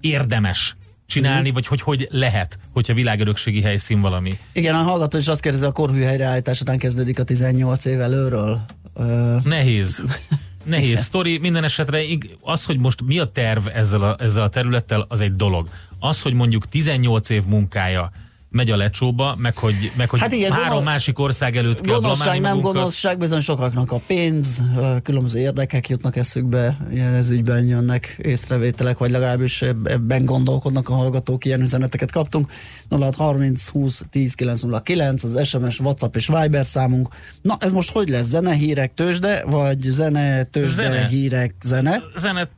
érdemes 0.00 0.76
csinálni, 1.06 1.50
vagy 1.50 1.66
hogy 1.66 1.80
hogy 1.80 2.08
lehet, 2.10 2.58
hogyha 2.72 2.94
világörökségi 2.94 3.62
helyszín 3.62 4.00
valami. 4.00 4.38
Igen, 4.52 4.74
a 4.74 4.82
hallgató 4.82 5.18
is 5.18 5.26
azt 5.26 5.40
kérdezi, 5.40 5.64
a 5.64 5.72
korhű 5.72 6.02
helyreállítás 6.02 6.60
után 6.60 6.78
kezdődik 6.78 7.18
a 7.18 7.24
18 7.24 7.84
év 7.84 8.00
előről. 8.00 8.60
Ö... 8.94 9.36
Nehéz. 9.44 10.04
Nehéz 10.64 11.00
sztori. 11.00 11.38
Minden 11.38 11.64
esetre 11.64 12.00
az, 12.40 12.64
hogy 12.64 12.78
most 12.78 13.02
mi 13.02 13.18
a 13.18 13.24
terv 13.24 13.66
ezzel 13.72 14.02
a, 14.02 14.16
ezzel 14.18 14.42
a 14.42 14.48
területtel, 14.48 15.06
az 15.08 15.20
egy 15.20 15.36
dolog. 15.36 15.68
Az, 15.98 16.22
hogy 16.22 16.32
mondjuk 16.32 16.68
18 16.68 17.30
év 17.30 17.42
munkája, 17.44 18.10
megy 18.54 18.70
a 18.70 18.76
lecsóba, 18.76 19.36
meg 19.38 19.58
hogy, 19.58 19.92
meg 19.96 20.10
hogy 20.10 20.20
hát 20.20 20.32
igen, 20.32 20.50
három 20.50 20.68
gondol, 20.68 20.84
másik 20.84 21.18
ország 21.18 21.56
előtt 21.56 21.80
kell 21.80 21.94
Gonoszság, 21.94 22.40
nem 22.40 22.60
gonoszság, 22.60 23.18
bizony 23.18 23.40
sokaknak 23.40 23.92
a 23.92 24.00
pénz, 24.06 24.62
különböző 25.02 25.38
érdekek 25.38 25.88
jutnak 25.88 26.16
eszükbe, 26.16 26.76
ilyen 26.90 27.14
ez 27.14 27.30
ügyben 27.30 27.66
jönnek 27.66 28.16
észrevételek, 28.22 28.98
vagy 28.98 29.10
legalábbis 29.10 29.62
ebben 29.62 30.24
gondolkodnak 30.24 30.88
a 30.88 30.94
hallgatók, 30.94 31.44
ilyen 31.44 31.60
üzeneteket 31.60 32.10
kaptunk. 32.10 32.52
0630 32.90 33.68
20 33.68 34.02
10 34.10 34.34
909 34.34 35.24
az 35.24 35.46
SMS, 35.46 35.80
WhatsApp 35.80 36.16
és 36.16 36.26
Viber 36.26 36.66
számunk. 36.66 37.08
Na, 37.42 37.56
ez 37.60 37.72
most 37.72 37.90
hogy 37.90 38.08
lesz? 38.08 38.26
Zene, 38.26 38.52
hírek, 38.52 38.94
tőzsde, 38.94 39.44
vagy 39.46 39.80
zene, 39.80 40.42
tőzsde, 40.44 40.82
zene. 40.82 41.06
hírek, 41.06 41.54
zene? 41.62 42.02
Zene, 42.16 42.48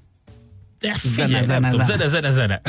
de 0.79 0.95
figyelj, 0.95 1.43
zene, 1.43 1.73
zene, 1.73 1.85
zene, 1.85 2.07
zene, 2.07 2.09
zene, 2.09 2.31
zene. 2.39 2.61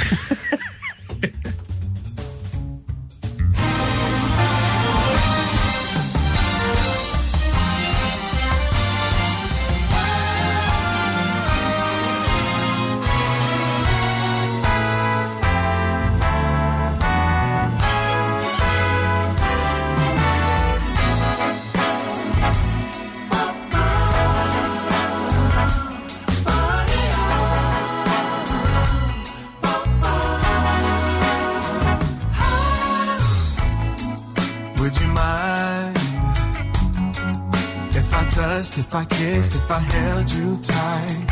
If 38.88 38.96
I 38.96 39.03
kissed, 39.03 39.53
if 39.53 39.70
I 39.70 39.79
held 39.79 40.32
you 40.32 40.58
tight 40.62 41.27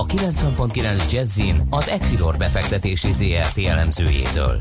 a 0.00 0.06
90.9 0.06 1.12
Jazzin 1.12 1.56
az 1.70 1.88
Equilor 1.88 2.36
befektetési 2.36 3.12
ZRT 3.12 3.58
elemzőjétől. 3.66 4.60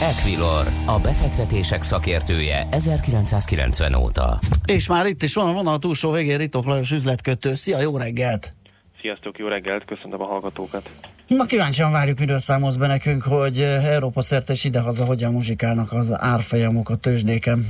Equilor, 0.00 0.66
a 0.86 0.98
befektetések 0.98 1.82
szakértője 1.82 2.68
1990 2.70 3.94
óta. 3.94 4.38
És 4.64 4.88
már 4.88 5.06
itt 5.06 5.22
is 5.22 5.34
van, 5.34 5.54
van 5.54 5.66
a 5.66 5.78
túlsó 5.78 6.10
végén 6.10 6.36
Ritok 6.38 6.64
Lajos 6.64 6.90
üzletkötő. 6.90 7.54
Szia, 7.54 7.80
jó 7.80 7.96
reggelt! 7.96 8.52
Sziasztok, 9.00 9.38
jó 9.38 9.46
reggelt, 9.46 9.84
köszönöm 9.84 10.20
a 10.20 10.26
hallgatókat! 10.26 10.90
Na 11.26 11.44
kíváncsian 11.44 11.92
várjuk, 11.92 12.18
miről 12.18 12.38
számolsz 12.38 12.76
be 12.76 12.86
nekünk, 12.86 13.22
hogy 13.22 13.60
Európa 13.84 14.20
szerte 14.20 14.52
és 14.52 14.64
idehaza 14.64 15.04
hogyan 15.04 15.32
muzsikálnak 15.32 15.92
az 15.92 16.20
árfolyamok 16.20 16.88
a 16.90 16.96
tőzsdéken. 16.96 17.66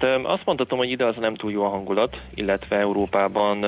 Hát 0.00 0.20
azt 0.24 0.44
mondhatom, 0.44 0.78
hogy 0.78 0.90
ide 0.90 1.04
az 1.04 1.14
nem 1.20 1.34
túl 1.34 1.50
jó 1.52 1.64
a 1.64 1.68
hangulat, 1.68 2.20
illetve 2.34 2.76
Európában 2.76 3.64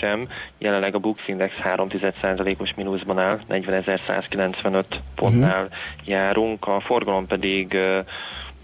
sem. 0.00 0.28
Jelenleg 0.58 0.94
a 0.94 0.98
Bux 0.98 1.28
Index 1.28 1.54
3,1%-os 1.62 2.74
mínuszban 2.74 3.18
áll, 3.18 3.40
40.195 3.48 4.84
pontnál 5.14 5.64
uh-huh. 5.64 5.78
járunk, 6.06 6.66
a 6.66 6.80
forgalom 6.80 7.26
pedig 7.26 7.78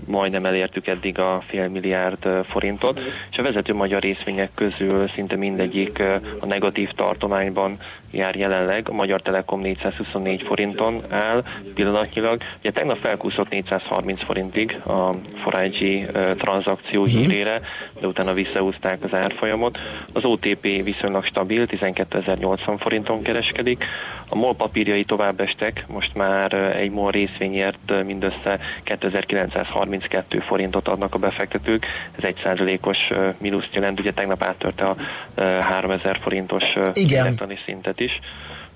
majdnem 0.06 0.44
elértük 0.44 0.86
eddig 0.86 1.18
a 1.18 1.42
fél 1.48 1.68
milliárd 1.68 2.28
forintot, 2.44 3.00
és 3.30 3.38
a 3.38 3.42
vezető 3.42 3.74
magyar 3.74 4.02
részvények 4.02 4.50
közül 4.54 5.08
szinte 5.08 5.36
mindegyik 5.36 6.02
a 6.40 6.46
negatív 6.46 6.90
tartományban 6.90 7.78
jár 8.10 8.36
jelenleg, 8.36 8.88
a 8.88 8.92
Magyar 8.92 9.22
Telekom 9.22 9.60
424 9.60 10.42
forinton 10.42 11.02
áll 11.08 11.44
pillanatnyilag. 11.74 12.42
Ugye 12.58 12.70
tegnap 12.70 12.98
felkúszott 12.98 13.48
430 13.48 14.24
forintig 14.24 14.80
a 14.86 15.14
Forágyi 15.42 16.06
tranzakció 16.38 17.02
uh-huh. 17.02 17.18
hírére, 17.18 17.60
de 18.00 18.06
utána 18.06 18.32
visszaúzták 18.32 19.02
az 19.02 19.14
árfolyamot. 19.14 19.78
Az 20.12 20.24
OTP 20.24 20.62
viszonylag 20.62 21.24
stabil, 21.24 21.66
12.080 21.66 22.76
forinton 22.78 23.22
kereskedik. 23.22 23.84
A 24.28 24.34
MOL 24.34 24.54
papírjai 24.54 25.04
tovább 25.04 25.40
estek, 25.40 25.84
most 25.88 26.14
már 26.14 26.52
egy 26.52 26.90
MOL 26.90 27.10
részvényért 27.10 28.04
mindössze 28.04 28.58
2932 29.90 30.40
forintot 30.40 30.88
adnak 30.88 31.14
a 31.14 31.18
befektetők, 31.18 31.86
ez 32.16 32.24
egy 32.24 32.40
százalékos 32.42 32.98
mínuszt 33.40 33.74
jelent, 33.74 34.00
ugye 34.00 34.12
tegnap 34.12 34.42
áttörte 34.42 34.86
a 34.86 34.96
3000 35.60 36.18
forintos 36.22 36.64
Igen. 36.94 37.38
szintet 37.66 38.00
is 38.00 38.20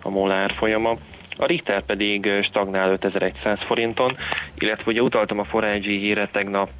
a 0.02 0.08
molár 0.08 0.54
folyama. 0.56 0.96
A 1.36 1.46
Richter 1.46 1.82
pedig 1.82 2.28
stagnál 2.42 2.90
5100 2.90 3.58
forinton, 3.66 4.16
illetve 4.58 4.90
ugye 4.90 5.02
utaltam 5.02 5.38
a 5.38 5.44
Forágyi 5.44 5.98
híre 5.98 6.28
tegnap, 6.32 6.70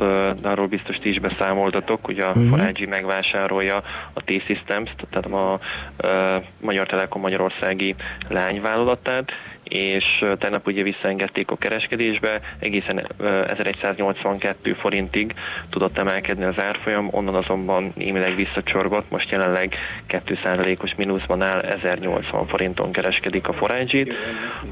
de 0.41 0.49
arról 0.49 0.67
biztos 0.67 0.97
ti 0.97 1.09
is 1.09 1.19
beszámoltatok, 1.19 2.05
hogy 2.05 2.19
a 2.19 2.29
uh-huh. 2.29 2.49
Forágyi 2.49 2.87
megvásárolja 2.87 3.83
a 4.13 4.23
T-Systems, 4.25 4.91
tehát 5.11 5.27
a, 5.27 5.53
a 5.53 6.43
Magyar 6.61 6.87
Telekom 6.87 7.21
Magyarországi 7.21 7.95
lányvállalatát, 8.29 9.31
és 9.69 10.05
tegnap 10.39 10.67
ugye 10.67 10.83
visszaengedték 10.83 11.51
a 11.51 11.57
kereskedésbe, 11.57 12.41
egészen 12.59 13.07
1182 13.47 14.73
forintig 14.73 15.35
tudott 15.71 15.99
emelkedni 15.99 16.45
az 16.45 16.61
árfolyam, 16.61 17.09
onnan 17.11 17.35
azonban 17.35 17.93
némileg 17.97 18.35
visszacsorgott, 18.35 19.11
most 19.11 19.31
jelenleg 19.31 19.77
2%-os 20.09 20.95
mínuszban 20.95 21.43
áll, 21.43 21.61
1080 21.61 22.47
forinton 22.47 22.93
kereskedik 22.93 23.49
a 23.49 23.53
forágyit. 23.53 24.13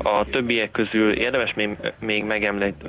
A 0.03 0.25
többiek 0.31 0.71
közül 0.71 1.13
érdemes 1.13 1.55
még, 1.55 1.77
még 2.01 2.25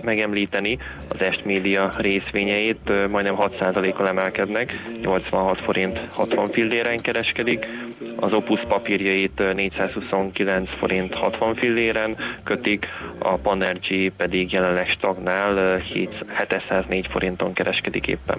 megemlíteni 0.02 0.78
az 1.08 1.22
Est 1.22 1.46
Media 1.46 1.92
részvényeit, 1.98 3.10
majdnem 3.10 3.36
6%-kal 3.38 4.08
emelkednek, 4.08 4.74
86 5.02 5.62
forint 5.62 6.00
60 6.10 6.48
filléren 6.48 6.98
kereskedik, 6.98 7.68
az 8.16 8.34
Opus 8.34 8.62
papírjait 8.68 9.54
429 9.54 10.70
forint 10.80 11.14
60 11.14 11.56
filléren 11.56 11.93
kötik, 12.44 12.86
a 13.20 13.36
Panergy 13.36 14.12
pedig 14.18 14.52
jelenleg 14.52 14.88
stagnál 14.88 15.78
704 15.78 17.08
forinton 17.12 17.54
kereskedik 17.54 18.08
éppen. 18.08 18.38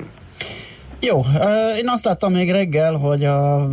Jó, 1.00 1.25
ö, 1.40 1.76
én 1.76 1.88
azt 1.88 2.04
láttam 2.04 2.32
még 2.32 2.50
reggel, 2.50 2.94
hogy 2.94 3.25
a 3.25 3.68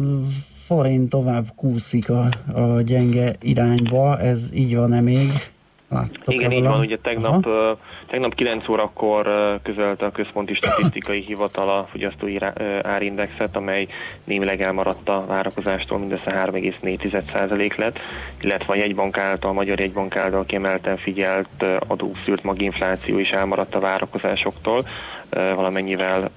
forint 0.65 1.09
tovább 1.09 1.45
kúszik 1.55 2.09
a, 2.09 2.29
a 2.53 2.81
gyenge 2.81 3.35
irányba, 3.41 4.19
ez 4.19 4.50
így 4.53 4.75
van-e 4.75 5.01
még? 5.01 5.29
Láttok 5.91 6.33
Igen, 6.33 6.51
így 6.51 6.63
van, 6.63 6.79
ugye 6.79 6.98
tegnap, 6.98 7.45
uh, 7.45 7.77
tegnap 8.07 8.36
9 8.36 8.69
órakor 8.69 9.29
közölte 9.63 10.05
a 10.05 10.12
Központi 10.12 10.53
Statisztikai 10.53 11.21
Hivatal 11.21 11.69
a 11.69 11.88
fogyasztói 11.91 12.38
árindexet, 12.81 13.55
amely 13.55 13.88
némileg 14.24 14.62
elmaradt 14.62 15.10
a 15.10 15.25
várakozástól, 15.27 16.00
mindössze 16.00 16.31
3,4% 16.31 17.75
lett, 17.75 18.00
illetve 18.41 18.74
a 18.74 18.77
jegybank 18.77 19.17
által, 19.17 19.50
a 19.50 19.53
Magyar 19.53 19.79
Jegybank 19.79 20.15
által 20.15 20.45
kiemelten 20.45 20.98
figyelt 20.98 21.65
adószűrt 21.88 22.43
maginfláció 22.43 23.19
is 23.19 23.29
elmaradt 23.29 23.75
a 23.75 23.79
várakozásoktól 23.79 24.83
valamennyivel 25.31 26.31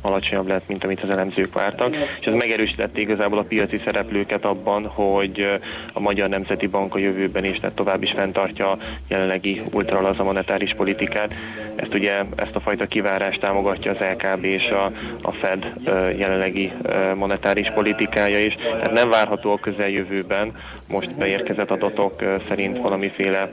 alacsonyabb 0.00 0.46
lett, 0.46 0.68
mint 0.68 0.84
amit 0.84 1.02
az 1.02 1.10
elemzők 1.10 1.54
vártak, 1.54 1.96
és 2.20 2.26
ez 2.26 2.32
megerősítette 2.34 3.00
igazából 3.00 3.38
a 3.38 3.42
piaci 3.42 3.80
szereplőket 3.84 4.44
abban, 4.44 4.86
hogy 4.86 5.60
a 5.92 6.00
Magyar 6.00 6.28
Nemzeti 6.28 6.66
Bank 6.66 6.94
a 6.94 6.98
jövőben 6.98 7.44
is, 7.44 7.58
tehát 7.60 7.76
tovább 7.76 8.02
is 8.02 8.12
fenntartja 8.16 8.70
a 8.70 8.78
jelenlegi 9.08 9.62
ultralaza 9.72 10.22
monetáris 10.22 10.74
politikát. 10.74 11.34
Ezt 11.76 11.94
ugye, 11.94 12.22
ezt 12.36 12.54
a 12.54 12.60
fajta 12.60 12.86
kivárást 12.86 13.40
támogatja 13.40 13.90
az 13.90 13.98
LKB 13.98 14.44
és 14.44 14.68
a, 14.68 14.92
a 15.22 15.32
Fed 15.32 15.72
jelenlegi 16.18 16.72
monetáris 17.14 17.70
politikája 17.70 18.38
is. 18.38 18.54
Tehát 18.54 18.92
nem 18.92 19.10
várható 19.10 19.52
a 19.52 19.58
közeljövőben, 19.58 20.52
most 20.88 21.14
beérkezett 21.16 21.70
adatok 21.70 22.14
szerint 22.48 22.78
valamiféle 22.78 23.48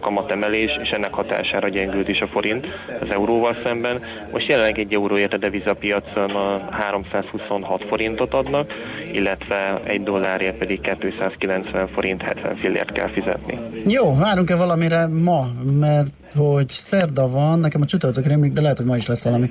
kamatemelés, 0.00 0.78
és 0.82 0.90
ennek 0.90 1.12
hatására 1.12 1.68
gyengült 1.68 2.08
is 2.08 2.20
a 2.20 2.26
forint 2.26 2.66
az 3.00 3.10
euróval 3.10 3.56
szemben. 3.64 4.00
Most 4.32 4.48
jelenleg 4.48 4.78
egy 4.78 4.94
euróért 4.94 5.32
a 5.32 5.36
devizapiacon 5.36 6.30
a 6.30 6.70
326 6.70 7.84
forintot 7.88 8.34
adnak, 8.34 8.72
illetve 9.12 9.80
egy 9.84 10.02
dollárért 10.02 10.58
pedig 10.58 10.80
290 10.80 11.88
forint 11.88 12.22
70 12.22 12.56
fillért 12.56 12.92
kell 12.92 13.08
fizetni. 13.08 13.58
Jó, 13.84 14.14
várunk-e 14.14 14.56
valamire 14.56 15.06
ma, 15.06 15.46
mert 15.80 16.10
hogy 16.36 16.68
szerda 16.68 17.28
van, 17.28 17.58
nekem 17.58 17.80
a 17.80 17.84
csütörtök 17.84 18.26
rémlik, 18.26 18.52
de 18.52 18.60
lehet, 18.60 18.76
hogy 18.76 18.86
ma 18.86 18.96
is 18.96 19.06
lesz 19.06 19.24
valami 19.24 19.50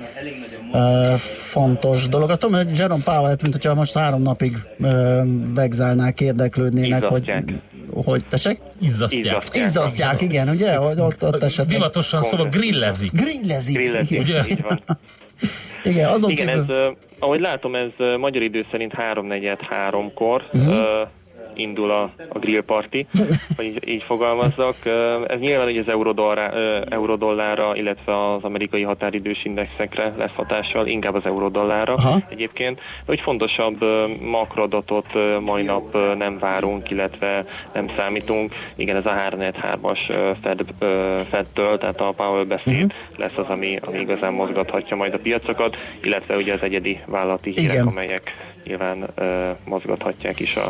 uh, 0.72 1.14
fontos 1.50 2.08
dolog. 2.08 2.30
Azt 2.30 2.40
tudom, 2.40 2.56
hogy 2.64 2.78
Jerome 2.78 3.02
Powell, 3.04 3.36
mint 3.42 3.54
hogyha 3.54 3.74
most 3.74 3.98
három 3.98 4.22
napig 4.22 4.56
uh, 4.78 5.20
vegzálnák, 5.54 6.20
érdeklődnének, 6.20 7.04
hogy 7.04 7.32
hogy 8.04 8.24
tessék? 8.28 8.60
Izzasztják. 8.80 9.42
Izzasztják, 9.52 10.22
igen, 10.22 10.48
ugye? 10.48 10.76
Hogy 10.76 11.00
ott, 11.00 11.24
ott 11.24 11.42
esetleg... 11.42 11.66
Divatosan 11.66 12.22
szóval 12.22 12.46
grillezik. 12.46 13.12
Grillezik. 13.12 13.76
Grillezik, 13.76 14.20
ugye? 14.20 14.40
így 14.48 14.62
van. 14.62 14.82
Igen, 15.84 16.08
azon 16.08 16.30
Igen, 16.30 16.46
kívül... 16.46 16.76
ez, 16.76 16.86
ahogy 17.18 17.40
látom, 17.40 17.74
ez 17.74 17.90
magyar 18.18 18.42
idő 18.42 18.66
szerint 18.70 18.92
3-4-3-kor 18.96 20.42
uh-huh. 20.52 21.08
Indul 21.58 21.90
a, 21.90 22.02
a 22.28 22.38
grill 22.38 22.62
party, 22.62 23.06
hogy 23.56 23.64
így, 23.64 23.88
így 23.88 24.02
fogalmazzak. 24.02 24.74
Ez 25.26 25.38
nyilván 25.38 25.66
ugye 25.66 25.80
az 25.80 25.92
eurodollára, 26.90 27.76
illetve 27.76 28.32
az 28.32 28.42
amerikai 28.42 28.82
határidős 28.82 29.44
indexekre 29.44 30.14
lesz 30.18 30.34
hatással, 30.34 30.86
inkább 30.86 31.14
az 31.14 31.24
eurodollára 31.24 31.94
Aha. 31.94 32.22
egyébként. 32.28 32.80
Hogy 33.06 33.20
fontosabb 33.20 33.84
makroadatot 34.20 35.06
mai 35.40 35.62
nap 35.62 35.96
nem 36.18 36.38
várunk, 36.38 36.90
illetve 36.90 37.44
nem 37.72 37.90
számítunk. 37.96 38.54
Igen, 38.76 38.96
ez 38.96 39.06
a 39.06 39.14
3-4-3-as 39.14 39.98
Fed, 40.42 40.64
Fedtől, 41.30 41.78
tehát 41.78 42.00
a 42.00 42.12
Powell 42.16 42.44
beszéd 42.44 42.74
uh-huh. 42.74 42.90
lesz 43.16 43.36
az, 43.36 43.46
ami, 43.48 43.78
ami 43.84 43.98
igazán 43.98 44.32
mozgathatja 44.32 44.96
majd 44.96 45.14
a 45.14 45.18
piacokat, 45.18 45.76
illetve 46.02 46.36
ugye 46.36 46.54
az 46.54 46.62
egyedi 46.62 47.00
vállalati 47.06 47.50
hírek, 47.50 47.72
Igen. 47.72 47.86
amelyek 47.86 48.32
nyilván 48.64 49.08
uh, 49.18 49.56
mozgathatják 49.64 50.40
is 50.40 50.56
a 50.56 50.66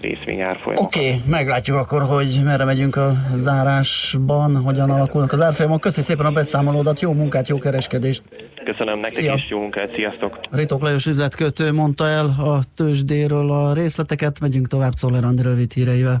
részvényárfolyamokat. 0.00 0.86
Oké, 0.86 1.06
okay, 1.06 1.20
meglátjuk 1.26 1.76
akkor, 1.76 2.02
hogy 2.02 2.40
merre 2.44 2.64
megyünk 2.64 2.96
a 2.96 3.12
zárásban, 3.34 4.56
hogyan 4.56 4.90
alakulnak 4.90 5.32
az 5.32 5.40
árfolyamok. 5.40 5.80
Köszönöm 5.80 6.04
szépen 6.04 6.26
a 6.26 6.30
beszámolódat, 6.30 7.00
jó 7.00 7.12
munkát, 7.12 7.48
jó 7.48 7.58
kereskedést! 7.58 8.22
Köszönöm 8.64 8.94
nektek 8.94 9.10
Szia. 9.10 9.34
is, 9.34 9.48
jó 9.50 9.58
munkát, 9.58 9.94
sziasztok! 9.94 10.40
Ritok 10.50 10.82
Lajos 10.82 11.06
üzletkötő 11.06 11.72
mondta 11.72 12.06
el 12.06 12.26
a 12.26 12.58
tőzsdéről 12.74 13.50
a 13.50 13.72
részleteket, 13.72 14.40
megyünk 14.40 14.68
tovább 14.68 14.92
Czoller 14.92 15.24
Andi 15.24 15.42
rövid 15.42 15.72
híreivel. 15.72 16.20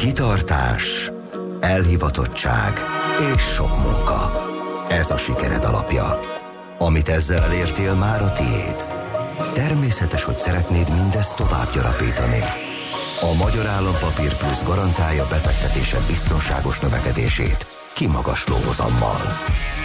Kitartás, 0.00 1.10
elhivatottság 1.60 2.80
és 3.34 3.42
sok 3.42 3.82
munka. 3.82 4.46
Ez 4.88 5.10
a 5.10 5.16
sikered 5.16 5.64
alapja. 5.64 6.20
Amit 6.78 7.08
ezzel 7.08 7.42
elértél, 7.42 7.94
már 7.94 8.22
a 8.22 8.32
tiéd. 8.32 8.84
Természetes, 9.52 10.24
hogy 10.24 10.38
szeretnéd 10.38 10.90
mindezt 10.90 11.36
tovább 11.36 11.72
gyarapítani. 11.74 12.42
A 13.20 13.34
Magyar 13.34 13.66
Állampapír 13.66 14.36
Plusz 14.36 14.64
garantálja 14.64 15.26
befektetésed 15.28 16.06
biztonságos 16.06 16.80
növekedését, 16.80 17.66
kimagasló 17.94 18.56
hozammal. 18.66 19.20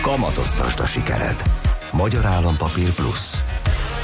Kamatoztasd 0.01 0.79
a 0.79 0.85
sikered. 0.85 1.43
Magyar 1.91 2.25
Állampapír 2.25 2.93
Plusz. 2.93 3.43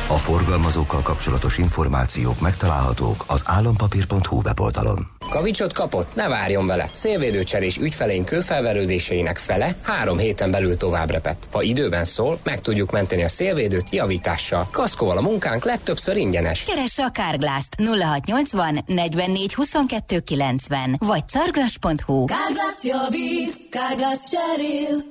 A 0.08 0.18
forgalmazókkal 0.18 1.02
kapcsolatos 1.02 1.58
információk 1.58 2.40
megtalálhatók 2.40 3.24
az 3.28 3.44
állampapír.hu 3.46 4.42
weboldalon. 4.42 5.21
Kavicsot 5.32 5.74
kapott? 5.74 6.16
Ne 6.16 6.28
várjon 6.28 6.68
vele. 6.68 6.90
Szélvédőcserés 6.92 7.78
ügyfeleink 7.78 8.26
kőfelverődéseinek 8.26 9.38
fele 9.38 9.76
három 9.84 10.18
héten 10.18 10.52
belül 10.52 10.78
tovább 10.78 11.12
repet. 11.12 11.38
Ha 11.52 11.62
időben 11.62 12.04
szól, 12.04 12.40
meg 12.44 12.62
tudjuk 12.62 12.92
menteni 12.92 13.24
a 13.24 13.28
szélvédőt 13.28 13.90
javítással. 13.92 14.68
Kaszkóval 14.72 15.18
a 15.18 15.22
munkánk 15.22 15.66
legtöbbször 15.66 16.18
ingyenes. 16.18 16.64
Keresse 16.64 17.04
a 17.04 17.10
Kárglászt 17.10 17.76
0680 17.78 18.80
44 18.86 19.54
22 19.54 20.20
90 20.20 20.96
vagy 21.00 21.28
carglass.hu 21.28 22.26
Kárglász 22.26 22.84
javít, 22.84 23.70
Kárglász 23.70 24.30
cserél. 24.30 25.04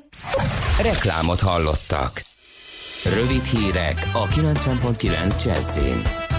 Reklámot 0.83 1.40
hallottak. 1.40 2.22
Rövid 3.14 3.44
hírek 3.44 4.11
a 4.12 4.26
90.9 4.26 5.44
Jazzin. 5.44 6.30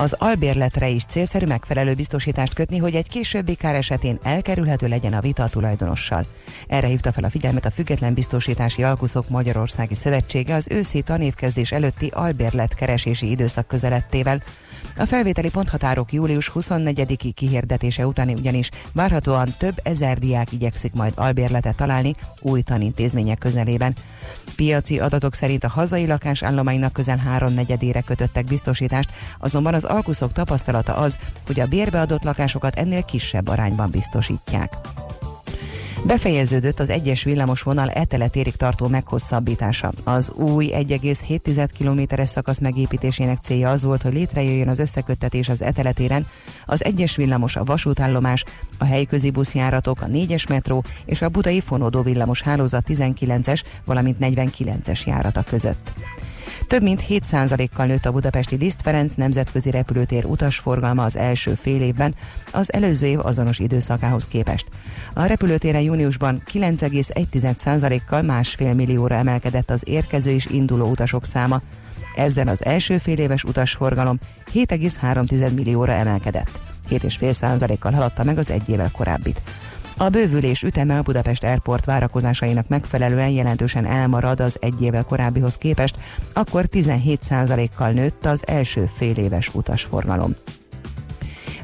Az 0.00 0.16
albérletre 0.18 0.88
is 0.88 1.04
célszerű 1.04 1.46
megfelelő 1.46 1.94
biztosítást 1.94 2.54
kötni, 2.54 2.78
hogy 2.78 2.94
egy 2.94 3.08
későbbi 3.08 3.54
kár 3.54 3.74
esetén 3.74 4.18
elkerülhető 4.22 4.88
legyen 4.88 5.12
a 5.12 5.20
vita 5.20 5.42
a 5.42 5.48
tulajdonossal. 5.48 6.24
Erre 6.66 6.86
hívta 6.86 7.12
fel 7.12 7.24
a 7.24 7.30
figyelmet 7.30 7.64
a 7.64 7.70
Független 7.70 8.14
Biztosítási 8.14 8.82
Alkuszok 8.82 9.28
Magyarországi 9.28 9.94
Szövetsége 9.94 10.54
az 10.54 10.66
őszi 10.70 11.02
tanévkezdés 11.02 11.72
előtti 11.72 12.10
albérlet 12.14 12.74
keresési 12.74 13.30
időszak 13.30 13.66
közelettével. 13.66 14.42
A 14.96 15.04
felvételi 15.04 15.50
ponthatárok 15.50 16.12
július 16.12 16.50
24-i 16.54 17.32
kihirdetése 17.34 18.06
utáni 18.06 18.34
ugyanis 18.34 18.70
várhatóan 18.92 19.54
több 19.58 19.80
ezer 19.82 20.18
diák 20.18 20.52
igyekszik 20.52 20.92
majd 20.92 21.12
albérletet 21.16 21.76
találni 21.76 22.12
új 22.40 22.60
tanintézmények 22.60 23.38
közelében. 23.38 23.96
Piaci 24.56 24.98
adatok 25.00 25.34
szerint 25.34 25.64
a 25.64 25.68
hazai 25.68 26.06
lakásállománynak 26.06 26.92
közel 26.92 27.16
háromnegyedére 27.16 28.00
kötöttek 28.00 28.44
biztosítást, 28.44 29.10
azonban 29.38 29.74
az 29.74 29.84
alkuszok 29.84 30.32
tapasztalata 30.32 30.96
az, 30.96 31.18
hogy 31.46 31.60
a 31.60 31.66
bérbeadott 31.66 32.22
lakásokat 32.22 32.76
ennél 32.76 33.02
kisebb 33.02 33.48
arányban 33.48 33.90
biztosítják. 33.90 34.72
Befejeződött 36.06 36.80
az 36.80 36.90
egyes 36.90 37.22
villamosvonal 37.22 37.90
eteletérig 37.90 38.56
tartó 38.56 38.86
meghosszabbítása. 38.86 39.92
Az 40.04 40.30
új 40.30 40.70
1,7 40.72 41.68
kilométeres 41.76 42.28
szakasz 42.28 42.60
megépítésének 42.60 43.38
célja 43.38 43.70
az 43.70 43.84
volt, 43.84 44.02
hogy 44.02 44.12
létrejöjjön 44.12 44.68
az 44.68 44.78
összeköttetés 44.78 45.48
az 45.48 45.62
eteletéren, 45.62 46.26
az 46.66 46.84
egyes 46.84 47.16
villamos, 47.16 47.56
a 47.56 47.64
vasútállomás, 47.64 48.44
a 48.78 48.84
helyközi 48.84 49.30
buszjáratok, 49.30 50.00
a 50.00 50.06
4-es 50.06 50.48
metró 50.48 50.84
és 51.04 51.22
a 51.22 51.28
budai 51.28 51.60
fonódó 51.60 52.02
villamos 52.02 52.42
hálózat 52.42 52.84
19-es, 52.88 53.62
valamint 53.84 54.16
49-es 54.20 55.06
járata 55.06 55.42
között. 55.42 55.92
Több 56.70 56.82
mint 56.82 57.04
7%-kal 57.08 57.86
nőtt 57.86 58.06
a 58.06 58.12
budapesti 58.12 58.56
Liszt 58.56 58.82
Ferenc 58.82 59.12
nemzetközi 59.14 59.70
repülőtér 59.70 60.24
utasforgalma 60.24 61.04
az 61.04 61.16
első 61.16 61.54
fél 61.54 61.82
évben 61.82 62.14
az 62.52 62.72
előző 62.72 63.06
év 63.06 63.18
azonos 63.18 63.58
időszakához 63.58 64.26
képest. 64.26 64.66
A 65.14 65.24
repülőtéren 65.24 65.80
júniusban 65.80 66.42
9,1%-kal 66.52 68.22
másfél 68.22 68.74
millióra 68.74 69.14
emelkedett 69.14 69.70
az 69.70 69.82
érkező 69.84 70.30
és 70.30 70.46
induló 70.46 70.90
utasok 70.90 71.24
száma. 71.24 71.60
Ezzel 72.16 72.48
az 72.48 72.64
első 72.64 72.98
fél 72.98 73.18
éves 73.18 73.44
utasforgalom 73.44 74.18
7,3 74.54 75.54
millióra 75.54 75.92
emelkedett. 75.92 76.60
7,5%-kal 76.90 77.92
haladta 77.92 78.24
meg 78.24 78.38
az 78.38 78.50
egy 78.50 78.68
évvel 78.68 78.90
korábbit. 78.90 79.40
A 80.00 80.08
bővülés 80.08 80.62
üteme 80.62 80.98
a 80.98 81.02
Budapest 81.02 81.44
Airport 81.44 81.84
várakozásainak 81.84 82.68
megfelelően 82.68 83.28
jelentősen 83.28 83.84
elmarad 83.84 84.40
az 84.40 84.56
egy 84.60 84.82
évvel 84.82 85.04
korábbihoz 85.04 85.56
képest, 85.56 85.96
akkor 86.32 86.64
17%-kal 86.72 87.90
nőtt 87.90 88.26
az 88.26 88.42
első 88.46 88.90
fél 88.96 89.16
éves 89.16 89.54
utasforgalom. 89.54 90.34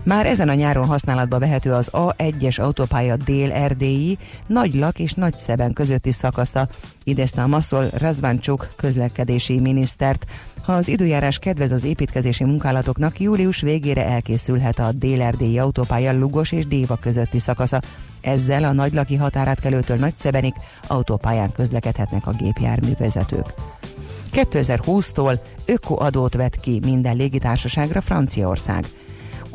Már 0.07 0.27
ezen 0.27 0.49
a 0.49 0.55
nyáron 0.55 0.87
használatba 0.87 1.39
vehető 1.39 1.73
az 1.73 1.91
A1-es 1.93 2.61
autópálya 2.61 3.17
dél-erdélyi, 3.17 4.19
Nagylak 4.47 4.99
és 4.99 5.13
Nagyszeben 5.13 5.73
közötti 5.73 6.13
szakasza, 6.13 6.69
idézte 7.05 7.43
a 7.43 7.47
Maszol 7.47 7.89
Razváncsuk 7.93 8.73
közlekedési 8.77 9.61
minisztert. 9.61 10.27
Ha 10.63 10.73
az 10.73 10.89
időjárás 10.89 11.39
kedvez 11.39 11.73
az 11.73 11.85
építkezési 11.85 12.45
munkálatoknak, 12.45 13.21
július 13.21 13.61
végére 13.61 14.07
elkészülhet 14.07 14.79
a 14.79 14.93
dél-erdélyi 14.93 15.59
autópálya 15.59 16.13
Lugos 16.13 16.53
és 16.53 16.67
Déva 16.67 16.97
közötti 16.97 17.39
szakasza. 17.39 17.81
Ezzel 18.21 18.65
a 18.65 18.73
nagylaki 18.73 19.17
határátkelőtől 19.17 19.97
Nagyszebenig 19.97 20.55
autópályán 20.87 21.53
közlekedhetnek 21.53 22.27
a 22.27 22.33
gépjárművezetők. 22.33 23.55
2020-tól 24.33 25.39
ökoadót 25.65 26.35
vet 26.35 26.61
ki 26.61 26.81
minden 26.85 27.17
légitársaságra 27.17 28.01
Franciaország. 28.01 28.85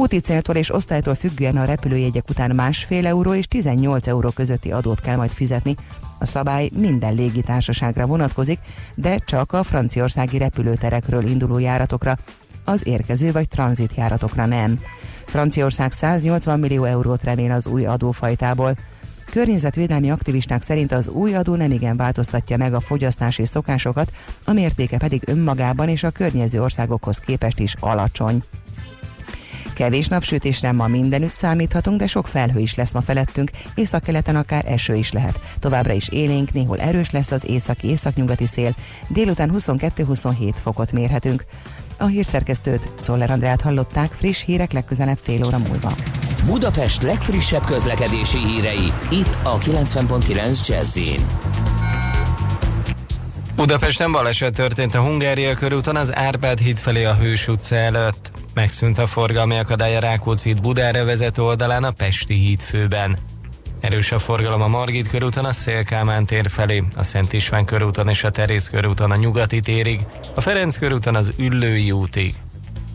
Úti 0.02 0.20
céltól 0.20 0.56
és 0.56 0.74
osztálytól 0.74 1.16
függően 1.16 1.58
a 1.58 1.66
repülőjegyek 1.66 2.30
után 2.30 2.56
másfél 2.56 3.08
euró 3.08 3.34
és 3.34 3.48
18 3.48 4.08
euró 4.08 4.30
közötti 4.30 4.72
adót 4.72 5.00
kell 5.00 5.16
majd 5.16 5.30
fizetni. 5.30 5.76
A 6.20 6.26
szabály 6.26 6.70
minden 6.74 7.14
légitársaságra 7.14 8.06
vonatkozik, 8.06 8.60
de 8.96 9.18
csak 9.18 9.54
a 9.54 9.64
franciaországi 9.64 10.38
repülőterekről 10.38 11.26
induló 11.26 11.58
járatokra, 11.58 12.18
az 12.64 12.88
érkező 12.88 13.32
vagy 13.32 13.48
tranzit 13.48 13.96
járatokra 13.96 14.46
nem. 14.46 14.80
Franciaország 15.26 15.92
180 15.92 16.60
millió 16.60 16.84
eurót 16.84 17.24
remél 17.24 17.52
az 17.52 17.68
új 17.68 17.86
adófajtából. 17.86 18.76
Környezetvédelmi 19.32 20.12
aktivisták 20.12 20.62
szerint 20.62 20.92
az 20.92 21.08
új 21.08 21.36
adó 21.36 21.56
nemigen 21.56 21.98
változtatja 21.98 22.58
meg 22.58 22.74
a 22.74 22.80
fogyasztási 22.80 23.46
szokásokat, 23.46 24.12
a 24.46 24.54
mértéke 24.54 24.98
pedig 24.98 25.22
önmagában 25.26 25.90
és 25.90 26.04
a 26.04 26.10
környező 26.10 26.62
országokhoz 26.62 27.18
képest 27.18 27.60
is 27.60 27.76
alacsony. 27.80 28.44
Kevés 29.74 30.08
napsütésre 30.08 30.72
ma 30.72 30.88
mindenütt 30.88 31.34
számíthatunk, 31.34 32.00
de 32.00 32.08
sok 32.08 32.28
felhő 32.28 32.60
is 32.60 32.76
lesz 32.76 32.94
ma 32.94 33.02
felettünk, 33.02 33.52
északkeleten 33.76 34.36
akár 34.36 34.66
eső 34.68 34.96
is 34.96 35.12
lehet. 35.12 35.40
Továbbra 35.60 35.94
is 35.94 36.10
élénk, 36.10 36.54
néhol 36.54 36.80
erős 36.80 37.12
lesz 37.12 37.32
az 37.32 37.46
északi 37.46 37.90
északnyugati 37.90 38.46
szél, 38.46 38.76
délután 39.08 39.52
22-27 39.58 40.54
fokot 40.62 40.92
mérhetünk. 40.92 41.46
A 41.98 42.06
hírszerkesztőt, 42.06 42.90
Czoller 43.02 43.32
Andrát 43.32 43.62
hallották, 43.62 44.12
friss 44.12 44.44
hírek 44.44 44.72
legközelebb 44.72 45.20
fél 45.22 45.46
óra 45.46 45.58
múlva. 45.58 45.92
Budapest 46.46 47.02
legfrissebb 47.02 47.66
közlekedési 47.66 48.38
hírei, 48.38 48.94
itt 49.10 49.38
a 49.44 49.58
90.9 49.58 50.68
jazz 50.68 51.00
Budapesten 53.56 54.12
baleset 54.12 54.54
történt 54.54 54.96
a 54.96 55.02
Hungária 55.02 55.56
körúton 55.56 55.96
az 55.96 56.16
Árpád 56.16 56.60
híd 56.60 56.80
felé 56.80 57.04
a 57.04 57.16
Hős 57.16 57.48
utca 57.48 57.76
előtt. 57.76 58.32
Megszűnt 58.54 58.98
a 58.98 59.08
forgalmi 59.08 59.58
akadály 59.58 59.96
a 59.96 60.00
Rákóczi 60.00 60.54
Budára 60.54 61.06
vezető 61.06 61.42
oldalán 61.42 61.84
a 61.84 61.92
Pesti 61.92 62.34
híd 62.34 62.62
főben. 62.62 63.18
Erős 63.80 64.12
a 64.12 64.20
forgalom 64.20 64.62
a 64.62 64.68
Margit 64.68 65.10
körúton 65.10 65.46
a 65.46 65.52
Szélkámán 65.52 66.26
tér 66.26 66.50
felé, 66.50 66.84
a 66.96 67.04
Szent 67.04 67.34
István 67.34 67.66
körúton 67.66 68.10
és 68.10 68.24
a 68.24 68.30
Terész 68.30 68.70
körúton 68.70 69.12
a 69.12 69.16
Nyugati 69.16 69.60
térig, 69.60 70.06
a 70.36 70.42
Ferenc 70.42 70.78
körúton 70.78 71.16
az 71.16 71.34
Üllői 71.38 71.92
útig. 71.92 72.36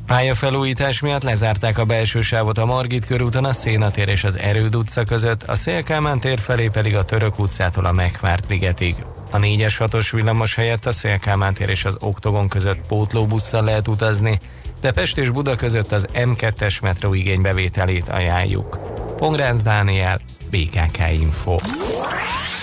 Pályafelújítás 0.06 1.00
miatt 1.00 1.22
lezárták 1.22 1.78
a 1.78 1.84
belső 1.84 2.20
sávot 2.20 2.58
a 2.58 2.64
Margit 2.64 3.06
körúton 3.06 3.44
a 3.44 3.52
Szénatér 3.52 4.08
és 4.08 4.24
az 4.24 4.38
Erőd 4.38 4.76
utca 4.76 5.04
között, 5.04 5.42
a 5.42 5.54
Szélkámán 5.54 6.20
tér 6.20 6.38
felé 6.38 6.66
pedig 6.72 6.96
a 6.96 7.04
Török 7.04 7.38
utcától 7.38 7.84
a 7.84 7.92
Megvárt 7.92 8.48
ligetig. 8.48 8.96
A 9.30 9.38
4-es 9.38 9.74
6-os 9.78 10.08
villamos 10.12 10.54
helyett 10.54 10.86
a 10.86 10.92
Szélkámán 10.92 11.54
tér 11.54 11.68
és 11.68 11.84
az 11.84 11.96
Oktogon 12.00 12.48
között 12.48 12.86
pótlóbusszal 12.86 13.64
lehet 13.64 13.88
utazni, 13.88 14.40
de 14.86 14.92
Pest 14.92 15.18
és 15.18 15.30
Buda 15.30 15.56
között 15.56 15.92
az 15.92 16.06
M2-es 16.14 16.82
metró 16.82 17.14
igénybevételét 17.14 18.08
ajánljuk. 18.08 18.78
Pongránc 19.16 19.62
Dániel, 19.62 20.20
BKK 20.50 20.98
Info. 21.12 21.56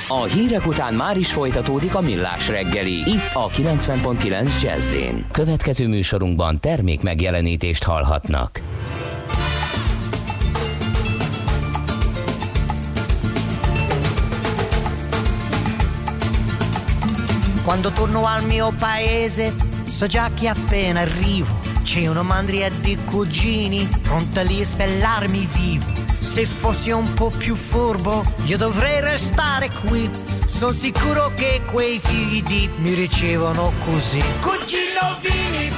A 0.07 0.23
hírek 0.23 0.67
után 0.67 0.93
már 0.93 1.17
is 1.17 1.31
folytatódik 1.31 1.95
a 1.95 2.01
millás 2.01 2.47
reggeli, 2.47 2.93
itt 2.93 3.29
a 3.33 3.49
90.9 3.49 4.62
jazz 4.62 4.95
Következő 5.31 5.88
műsorunkban 5.88 6.59
termék 6.59 7.01
megjelenítést 7.01 7.83
hallhatnak. 7.83 8.62
Quando 17.65 17.89
torno 17.91 18.25
al 18.25 18.41
mio 18.47 18.71
paese 18.79 19.53
so 19.91 20.05
già 20.05 20.29
che 20.39 20.47
appena 20.49 20.99
arrivo 20.99 21.72
c'è 21.83 22.07
una 22.07 22.23
mandria 22.23 22.69
di 22.69 22.97
cugini 23.03 23.87
pronta 24.01 24.41
lì 24.41 24.61
a 24.61 24.65
spellarmi 24.65 25.47
vivo 25.51 25.85
Se 26.19 26.45
fossi 26.45 26.89
un 26.89 27.13
po' 27.13 27.29
più 27.29 27.55
furbo, 27.55 28.23
io 28.45 28.57
dovrei 28.57 29.01
restare 29.01 29.69
qui. 29.85 30.09
Sono 30.47 30.71
sicuro 30.71 31.31
che 31.35 31.61
quei 31.69 31.99
figli 31.99 32.41
di 32.41 32.67
mi 32.77 32.93
ricevono 32.93 33.71
così. 33.85 34.23
Cugino 34.39 35.19
Vini, 35.21 35.71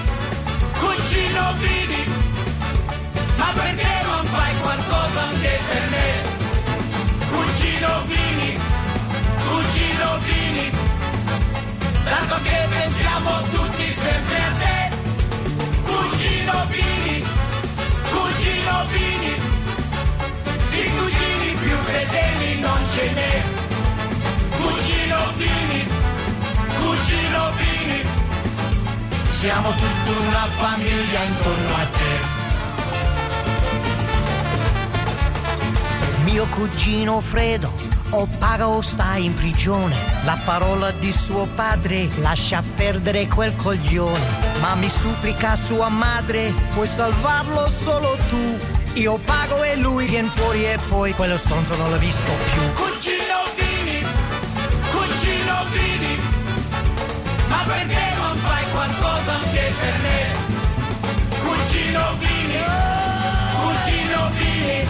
cugino 0.80 1.54
Vini, 1.60 2.06
ma 3.36 3.52
perché 3.54 3.88
non 4.06 4.26
fai 4.28 4.54
qualcosa 4.62 5.22
anche 5.24 5.60
per 5.68 5.90
me? 5.90 6.08
Cugino 7.28 8.06
Vini, 8.06 8.60
cugino 9.50 10.20
Vini, 10.20 10.72
tanto 12.06 12.36
che 12.44 12.66
pensiamo 12.70 13.42
tutti 13.52 13.92
sempre 13.92 14.38
a 14.38 14.52
te. 14.60 14.85
Cugino 16.56 16.68
Vini, 16.68 17.24
cugino 18.12 18.86
Vini 18.88 19.34
di 20.70 20.90
cugini 20.90 21.54
più 21.60 21.76
fedeli 21.84 22.60
non 22.62 22.86
ce 22.94 23.12
n'è. 23.12 23.44
Cugino 24.56 25.34
Vini, 25.36 25.88
cugino 26.80 27.52
Vini, 27.58 28.04
siamo 29.32 29.70
tutta 29.72 30.12
una 30.30 30.48
famiglia 30.48 31.24
intorno 31.24 31.76
a 31.76 31.86
te. 31.92 32.44
Mio 36.24 36.46
cugino 36.46 37.20
Fredo 37.20 37.70
o 38.12 38.28
paga 38.40 38.70
o 38.70 38.82
sta 38.82 39.18
in 39.18 39.34
prigione. 39.34 39.96
La 40.24 40.40
parola 40.46 40.92
di 40.92 41.12
suo 41.12 41.46
padre 41.54 42.08
lascia 42.22 42.64
perdere 42.76 43.28
quel 43.28 43.54
coglione. 43.58 44.55
Ma 44.66 44.74
mi 44.74 44.90
supplica 44.90 45.56
sua 45.56 45.90
madre, 45.90 46.52
puoi 46.74 46.88
salvarlo 46.88 47.70
solo 47.70 48.18
tu. 48.30 48.58
Io 48.94 49.20
pago 49.24 49.62
e 49.62 49.76
lui 49.76 50.08
viene 50.08 50.28
fuori 50.30 50.66
e 50.66 50.80
poi 50.90 51.14
quello 51.14 51.38
stronzo 51.38 51.76
non 51.76 51.92
l'ho 51.92 52.00
visto 52.00 52.24
più. 52.24 52.62
Cugino 52.74 53.44
Vini, 53.56 54.04
cugino 54.90 55.66
Vini, 55.72 56.20
ma 57.48 57.64
perché 57.68 58.14
non 58.18 58.38
fai 58.38 58.64
qualcosa 58.72 59.34
anche 59.36 59.74
per 59.80 59.98
me? 60.02 60.34
Cugino 61.44 62.16
Vini, 62.18 62.64
cugino 63.62 64.30
Vini, 64.40 64.88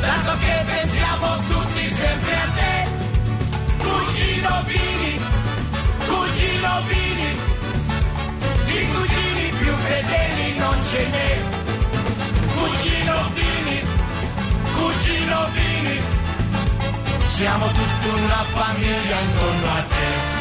tanto 0.00 0.32
che 0.40 0.64
pensiamo 0.66 1.36
tutti 1.46 1.88
sempre 1.88 2.34
a 2.34 2.48
te. 2.56 2.88
Cugino 3.78 4.62
Vini, 4.66 5.20
cugino 6.04 6.82
Vini, 6.88 7.09
di 8.80 8.86
cugini 8.86 9.50
più 9.58 9.74
fedeli 9.76 10.56
non 10.58 10.82
ce 10.82 11.06
n'è. 11.08 11.38
Cugino 12.54 13.30
Vini, 13.34 13.82
cugino 14.74 15.48
Vini, 15.52 16.00
siamo 17.26 17.66
tutta 17.66 18.22
una 18.24 18.44
famiglia 18.44 19.20
intorno 19.20 19.66
a 19.66 19.82
te. 19.82 20.38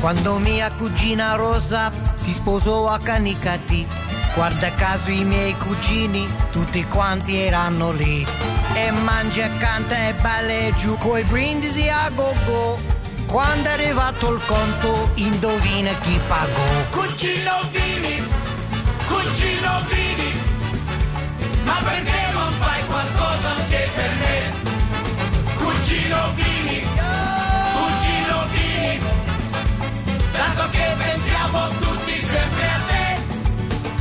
Quando 0.00 0.38
mia 0.38 0.70
cugina 0.70 1.34
Rosa 1.34 1.90
si 2.16 2.32
sposò 2.32 2.88
a 2.88 2.98
Canicati, 2.98 3.86
guarda 4.34 4.70
caso 4.74 5.10
i 5.10 5.24
miei 5.24 5.56
cugini, 5.56 6.28
tutti 6.50 6.84
quanti 6.84 7.36
erano 7.36 7.92
lì. 7.92 8.26
E 8.74 8.90
mangia, 8.90 9.48
canta 9.58 10.08
e 10.08 10.14
balla 10.14 10.70
giù 10.76 10.96
coi 10.98 11.22
brindisi 11.24 11.88
a 11.88 12.10
go 12.14 12.34
go 12.46 12.89
quando 13.30 13.68
è 13.68 13.72
arrivato 13.72 14.32
il 14.32 14.44
conto, 14.44 15.10
indovina 15.14 15.92
chi 16.00 16.18
pagò. 16.26 16.68
Cugino 16.90 17.60
Vini, 17.70 18.26
cugino 19.06 19.82
Vini, 19.88 20.32
ma 21.62 21.76
perché 21.80 22.32
non 22.32 22.52
fai 22.58 22.84
qualcosa 22.86 23.50
anche 23.54 23.88
per 23.94 24.10
me? 24.18 24.52
Cugino 25.54 26.32
Vini, 26.34 26.82
cugino 27.78 28.46
Vini, 28.50 29.00
dato 30.32 30.70
che 30.70 30.94
pensiamo 30.98 31.68
tutti 31.78 32.18
sempre 32.18 32.66
a 32.66 32.80
te. 32.88 33.22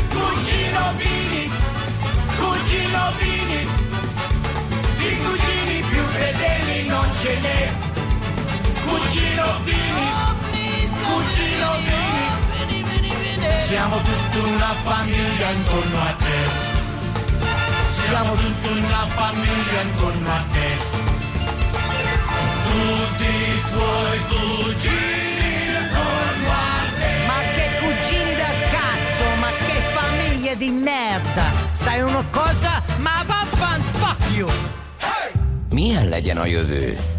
Cugino 0.09 0.93
Vini, 0.97 1.51
cugino 2.35 3.11
Vini, 3.19 3.67
di 4.97 5.17
cugini 5.17 5.81
più 5.87 6.03
fedeli 6.07 6.87
non 6.87 7.07
ce 7.21 7.39
n'è. 7.39 7.88
Cugino 8.89 9.60
Vini, 9.63 10.89
cugino 11.04 11.69
Vini, 11.86 13.60
siamo 13.67 13.97
tutta 14.02 14.47
una 14.47 14.73
famiglia 14.84 15.49
intorno 15.52 15.99
a 15.99 16.15
te. 16.23 16.39
Siamo 17.89 18.34
tutta 18.34 18.69
una 18.69 19.06
famiglia 19.08 19.82
intorno 19.82 20.30
a 20.32 20.43
te. 20.52 20.69
Tutti 22.69 23.25
i 23.25 23.62
tuoi 23.69 24.19
cugini 24.30 25.49
intorno 25.82 26.49
a 26.49 26.82
te. 26.97 27.12
Ma 27.28 27.39
che 27.56 27.65
cugini 27.80 28.34
da 28.36 28.52
cazzo, 28.73 29.25
ma 29.39 29.49
che 29.65 29.78
famiglia 29.93 30.56
di 30.56 30.71
merda! 30.71 31.45
Sai 31.73 32.02
una 32.02 32.23
cosa? 32.32 32.84
Ma 32.97 33.23
vaffan 33.25 33.82
fuck 33.99 34.32
you! 34.36 34.49
Milyen 35.71 36.10
legyen 36.10 36.38
a 36.38 36.45
jövő? 36.45 37.18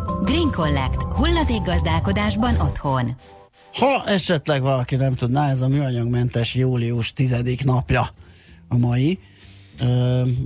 Green 0.23 0.51
Collect. 0.51 1.01
Hulladék 1.03 1.61
gazdálkodásban 1.61 2.59
otthon. 2.59 3.05
Ha 3.73 4.03
esetleg 4.05 4.61
valaki 4.61 4.95
nem 4.95 5.15
tudná, 5.15 5.49
ez 5.49 5.61
a 5.61 5.67
műanyagmentes 5.67 6.55
július 6.55 7.13
10. 7.13 7.35
napja 7.63 8.09
a 8.67 8.77
mai. 8.77 9.19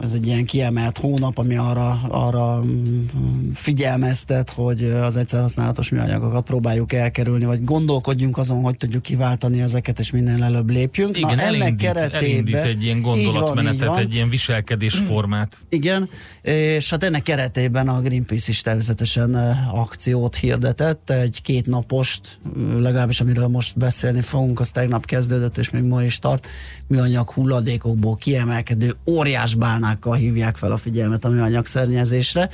Ez 0.01 0.11
egy 0.13 0.25
ilyen 0.25 0.45
kiemelt 0.45 0.97
hónap, 0.97 1.37
ami 1.37 1.57
arra, 1.57 1.99
arra 2.09 2.63
mm, 2.63 3.05
figyelmeztet, 3.53 4.49
hogy 4.49 4.83
az 4.83 5.15
egyszer 5.15 5.41
használatos 5.41 5.89
műanyagokat 5.89 6.43
próbáljuk 6.43 6.93
elkerülni, 6.93 7.45
vagy 7.45 7.63
gondolkodjunk 7.63 8.37
azon, 8.37 8.61
hogy 8.61 8.77
tudjuk 8.77 9.01
kiváltani 9.01 9.61
ezeket, 9.61 9.99
és 9.99 10.11
minél 10.11 10.43
előbb 10.43 10.69
lépjünk. 10.69 11.17
Igen, 11.17 11.39
elindít, 11.39 11.85
elindít 11.85 12.55
egy 12.55 12.83
ilyen 12.83 12.97
Így 12.97 13.03
van, 13.03 13.17
így 13.17 13.23
gondolatmenetet, 13.23 13.87
van. 13.87 13.97
egy 13.97 14.13
ilyen 14.13 14.29
viselkedésformát. 14.29 15.57
Igen, 15.69 16.09
és 16.41 16.89
hát 16.89 17.03
ennek 17.03 17.23
keretében 17.23 17.87
a 17.87 18.01
Greenpeace 18.01 18.45
is 18.49 18.61
természetesen 18.61 19.35
akciót 19.73 20.35
hirdetett, 20.35 21.09
egy 21.09 21.41
kétnapost, 21.41 22.39
eh, 22.45 22.61
legalábbis 22.79 23.21
amiről 23.21 23.47
most 23.47 23.77
beszélni 23.77 24.21
fogunk, 24.21 24.59
az 24.59 24.69
tegnap 24.69 25.05
kezdődött, 25.05 25.57
és 25.57 25.69
még 25.69 25.83
ma 25.83 26.03
is 26.03 26.19
tart, 26.19 26.47
műanyag 26.87 27.31
hulladékokból 27.31 28.15
kiemelkedő 28.15 28.95
óriás 29.05 29.23
bálnákkal 29.57 30.15
hívják 30.15 30.57
fel 30.57 30.71
a 30.71 30.77
figyelmet 30.77 31.25
a 31.25 31.29
műanyag 31.29 31.65
szennyezésre. 31.65 32.49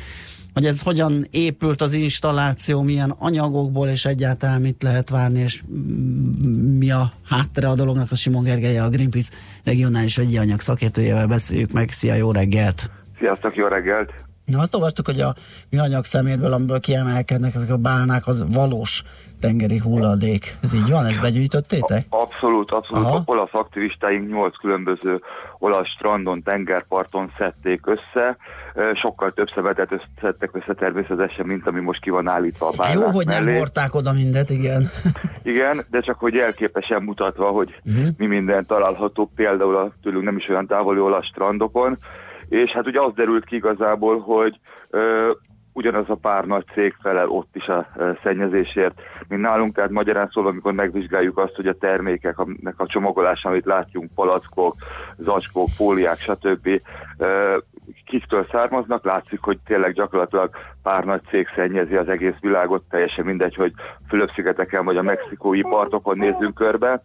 Hogy 0.53 0.65
ez 0.65 0.81
hogyan 0.81 1.27
épült 1.29 1.81
az 1.81 1.93
installáció, 1.93 2.81
milyen 2.81 3.15
anyagokból, 3.17 3.87
és 3.87 4.05
egyáltalán 4.05 4.61
mit 4.61 4.83
lehet 4.83 5.09
várni, 5.09 5.39
és 5.39 5.63
mi 6.77 6.91
a 6.91 7.11
háttere 7.23 7.67
a 7.67 7.75
dolognak, 7.75 8.11
a 8.11 8.15
Simon 8.15 8.43
Gergelye, 8.43 8.83
a 8.83 8.89
Greenpeace 8.89 9.31
regionális 9.63 10.15
vegyi 10.15 10.37
anyag 10.37 10.59
szakértőjével 10.59 11.27
beszéljük 11.27 11.71
meg. 11.71 11.91
Szia, 11.91 12.13
jó 12.13 12.31
reggelt! 12.31 12.89
Sziasztok, 13.19 13.55
jó 13.55 13.67
reggelt! 13.67 14.30
Na, 14.45 14.59
azt 14.59 14.73
olvastuk, 14.75 15.05
hogy 15.05 15.19
a 15.21 15.35
műanyag 15.69 16.05
szemétből, 16.05 16.53
amiből 16.53 16.79
kiemelkednek 16.79 17.55
ezek 17.55 17.69
a 17.71 17.77
bálnák, 17.77 18.27
az 18.27 18.45
valós 18.53 19.03
tengeri 19.39 19.77
hulladék. 19.77 20.57
Ez 20.61 20.73
így 20.73 20.89
van? 20.89 21.05
Ezt 21.05 21.21
begyűjtöttétek? 21.21 22.05
Abszolút, 22.09 22.71
abszolút. 22.71 23.05
Aha. 23.05 23.21
Olasz 23.25 23.49
aktivistáink 23.51 24.29
nyolc 24.31 24.57
különböző 24.57 25.21
olasz 25.59 25.87
strandon, 25.87 26.43
tengerparton 26.43 27.31
szedték 27.37 27.81
össze. 27.87 28.37
Sokkal 29.01 29.31
több 29.31 29.47
szemetet 29.55 30.07
szedtek 30.21 30.49
össze 30.53 30.73
természetesen, 30.73 31.45
mint 31.45 31.67
ami 31.67 31.79
most 31.79 32.01
ki 32.01 32.09
van 32.09 32.27
állítva 32.27 32.67
a 32.67 32.71
bálnák 32.77 32.97
Jó, 32.97 33.05
hogy 33.09 33.25
nem 33.25 33.43
mellé. 33.43 33.57
hordták 33.57 33.95
oda 33.95 34.11
mindet, 34.13 34.49
igen. 34.49 34.89
Igen, 35.43 35.81
de 35.91 35.99
csak 35.99 36.19
hogy 36.19 36.37
elképesen 36.37 37.03
mutatva, 37.03 37.49
hogy 37.49 37.69
Mhm. 37.83 38.07
mi 38.17 38.25
minden 38.25 38.65
található 38.65 39.31
például 39.35 39.75
a 39.75 39.91
tőlünk 40.03 40.23
nem 40.23 40.37
is 40.37 40.47
olyan 40.49 40.67
távoli 40.67 40.99
olasz 40.99 41.25
strandokon. 41.25 41.97
És 42.51 42.71
hát 42.71 42.87
ugye 42.87 43.01
az 43.01 43.13
derült 43.13 43.45
ki 43.45 43.55
igazából, 43.55 44.19
hogy 44.19 44.59
ö, 44.89 45.31
ugyanaz 45.73 46.09
a 46.09 46.15
pár 46.15 46.45
nagy 46.45 46.65
cég 46.73 46.95
felel 47.01 47.29
ott 47.29 47.55
is 47.55 47.67
a 47.67 47.87
szennyezésért, 48.23 49.01
mint 49.27 49.41
nálunk, 49.41 49.75
tehát 49.75 49.89
magyarán 49.89 50.29
szólva, 50.33 50.49
amikor 50.49 50.73
megvizsgáljuk 50.73 51.37
azt, 51.37 51.55
hogy 51.55 51.67
a 51.67 51.77
termékek, 51.77 52.39
aminek 52.39 52.73
a 52.77 52.85
csomagolása, 52.85 53.49
amit 53.49 53.65
látjunk, 53.65 54.11
palackok, 54.15 54.75
zacskók, 55.17 55.67
fóliák, 55.75 56.17
stb. 56.17 56.81
kiktől 58.05 58.47
származnak, 58.51 59.05
látszik, 59.05 59.39
hogy 59.41 59.59
tényleg 59.65 59.93
gyakorlatilag 59.93 60.49
pár 60.83 61.03
nagy 61.03 61.21
cég 61.29 61.47
szennyezi 61.55 61.95
az 61.95 62.07
egész 62.07 62.39
világot, 62.41 62.83
teljesen 62.89 63.25
mindegy, 63.25 63.55
hogy 63.55 63.73
Fülöp-szigeteken 64.07 64.85
vagy 64.85 64.97
a 64.97 65.01
mexikói 65.01 65.61
partokon 65.61 66.17
nézzünk 66.17 66.53
körbe. 66.53 67.03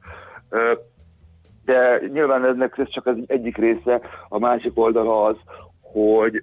De 1.67 2.01
nyilván 2.13 2.45
ennek 2.45 2.79
ez 2.79 2.89
csak 2.89 3.07
az 3.07 3.17
egyik 3.27 3.57
része, 3.57 4.01
a 4.29 4.39
másik 4.39 4.73
oldala 4.75 5.25
az, 5.25 5.37
hogy, 5.81 6.43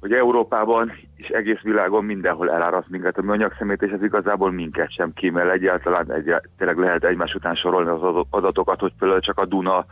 hogy 0.00 0.12
Európában 0.12 0.92
és 1.16 1.28
egész 1.28 1.60
világon 1.60 2.04
mindenhol 2.04 2.50
eláraszt 2.50 2.88
minket 2.88 3.18
a 3.18 3.22
műanyag 3.22 3.54
szemét, 3.58 3.82
és 3.82 3.90
ez 3.90 4.02
igazából 4.02 4.50
minket 4.50 4.92
sem 4.92 5.12
kímél. 5.12 5.50
Egyáltalán 5.50 6.12
egy, 6.12 6.34
tényleg 6.58 6.78
lehet 6.78 7.04
egymás 7.04 7.34
után 7.34 7.54
sorolni 7.54 7.88
az 7.88 8.24
adatokat, 8.30 8.80
hogy 8.80 8.92
például 8.98 9.20
csak 9.20 9.38
a 9.38 9.44
Duna 9.44 9.86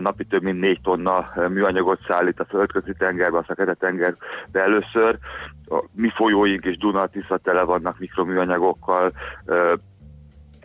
napi 0.00 0.24
több 0.24 0.42
mint 0.42 0.60
négy 0.60 0.80
tonna 0.82 1.24
műanyagot 1.48 2.00
szállít 2.08 2.40
a 2.40 2.44
földközi 2.48 2.92
tengerbe, 2.98 3.38
a 3.38 3.42
fekete 3.42 3.74
tengerbe 3.74 4.18
először. 4.52 5.18
A 5.68 5.84
mi 5.92 6.10
folyóink 6.14 6.64
és 6.64 6.76
Duna, 6.76 7.06
Tisza 7.06 7.36
tele 7.36 7.62
vannak 7.62 7.98
mikroműanyagokkal, 7.98 9.12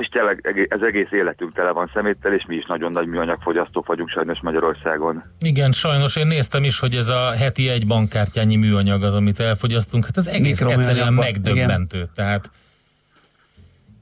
és 0.03 0.09
tényleg 0.09 0.67
ez 0.69 0.81
egész 0.81 1.11
életünk 1.11 1.53
tele 1.53 1.71
van 1.71 1.91
szeméttel, 1.93 2.33
és 2.33 2.45
mi 2.47 2.55
is 2.55 2.65
nagyon 2.65 2.91
nagy 2.91 3.07
műanyagfogyasztók 3.07 3.85
vagyunk 3.85 4.09
sajnos 4.09 4.39
Magyarországon. 4.41 5.23
Igen, 5.39 5.71
sajnos 5.71 6.15
én 6.15 6.27
néztem 6.27 6.63
is, 6.63 6.79
hogy 6.79 6.95
ez 6.95 7.07
a 7.07 7.31
heti 7.31 7.69
egy 7.69 7.87
bankkártyányi 7.87 8.55
műanyag 8.55 9.03
az, 9.03 9.13
amit 9.13 9.39
elfogyasztunk. 9.39 10.05
Hát 10.05 10.17
ez 10.17 10.27
egész 10.27 10.61
egyszerűen 10.61 11.13
megdöbbentő. 11.13 12.09
Tehát 12.15 12.49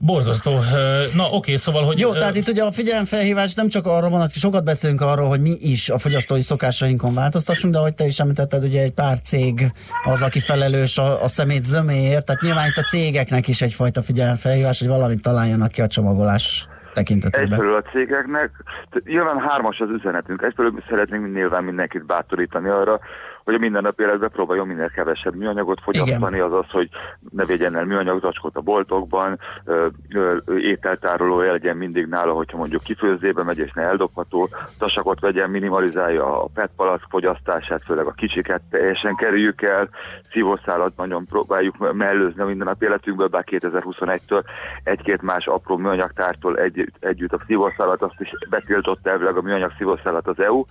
borzasztó. 0.02 0.60
Na 1.16 1.30
oké, 1.32 1.56
szóval, 1.56 1.84
hogy... 1.84 2.00
Jó, 2.00 2.14
tehát 2.14 2.36
itt 2.36 2.48
ugye 2.48 2.64
a 2.64 2.72
figyelemfelhívás 2.72 3.54
nem 3.54 3.68
csak 3.68 3.86
arra 3.88 4.10
van, 4.10 4.20
hogy 4.20 4.32
sokat 4.32 4.64
beszélünk 4.64 5.02
arról, 5.02 5.28
hogy 5.28 5.42
mi 5.42 5.54
is 5.60 5.90
a 5.90 5.98
fogyasztói 5.98 6.42
szokásainkon 6.42 7.14
változtassunk, 7.14 7.74
de 7.74 7.80
ahogy 7.80 7.94
te 7.94 8.06
is 8.06 8.20
említetted, 8.20 8.64
ugye 8.64 8.82
egy 8.82 8.94
pár 8.94 9.20
cég 9.20 9.72
az, 10.04 10.22
aki 10.22 10.40
felelős 10.40 10.98
a, 10.98 11.24
a 11.24 11.28
szemét 11.28 11.64
zöméért, 11.64 12.26
tehát 12.26 12.42
nyilván 12.42 12.68
itt 12.68 12.78
a 12.78 12.82
cégeknek 12.82 13.48
is 13.48 13.62
egyfajta 13.62 14.02
figyelemfelhívás, 14.02 14.80
hogy 14.80 14.88
valamit 14.88 15.22
találjanak 15.22 15.72
ki 15.72 15.82
a 15.82 15.88
csomagolás 15.88 16.68
tekintetében. 16.94 17.52
Egyfelől 17.52 17.76
a 17.76 17.90
cégeknek, 17.92 18.52
nyilván 19.04 19.40
hármas 19.40 19.80
az 19.80 19.90
üzenetünk. 19.90 20.42
Egyfelől 20.42 20.72
mi 20.72 20.82
szeretnénk 20.90 21.34
nyilván 21.34 21.64
mindenkit 21.64 22.06
bátorítani 22.06 22.70
arra, 22.70 23.00
hogy 23.44 23.54
a 23.54 23.58
mindennapi 23.58 24.04
életben 24.04 24.30
próbáljon 24.30 24.68
minél 24.68 24.90
kevesebb 24.90 25.36
műanyagot 25.36 25.82
fogyasztani, 25.82 26.40
azaz, 26.40 26.66
hogy 26.70 26.90
ne 27.30 27.46
vegyen 27.46 27.76
el 27.76 27.86
műanyagzacskót 27.86 28.56
a 28.56 28.62
boltokban, 28.62 29.40
ö, 29.66 29.88
ö, 30.14 30.58
ételtároló 30.58 31.40
legyen 31.40 31.78
mindig 31.78 32.06
nála, 32.06 32.34
hogyha 32.34 32.58
mondjuk 32.58 32.84
kifőzébe 32.84 33.44
megy 33.44 33.58
és 33.58 33.72
ne 33.74 33.82
eldobható, 33.82 34.50
tasakot 34.78 35.20
vegyen, 35.20 35.50
minimalizálja 35.50 36.44
a 36.44 36.50
PET 36.54 36.70
palack 36.76 37.06
fogyasztását, 37.10 37.84
főleg 37.86 38.06
a 38.06 38.12
kicsiket 38.12 38.62
teljesen 38.70 39.16
kerüljük 39.16 39.62
el, 39.62 39.90
szívószálat 40.32 40.98
nagyon 40.98 41.26
próbáljuk 41.26 41.94
mellőzni 41.94 42.42
a 42.42 42.46
mindennapi 42.46 42.86
életünkből, 42.86 43.28
bár 43.28 43.44
2021-től 43.52 44.44
egy-két 44.84 45.22
más 45.22 45.48
apró 45.48 45.78
műanyagtártól 45.78 46.58
egy, 46.58 46.92
együtt 47.00 47.34
a 47.34 47.44
szívószálat, 47.48 48.02
azt 48.02 48.20
is 48.20 48.32
betiltott 48.50 49.08
elvileg 49.08 49.38
a 49.38 49.42
műanyag 49.42 49.74
szívószálat 49.78 50.28
az 50.28 50.40
EU, 50.40 50.64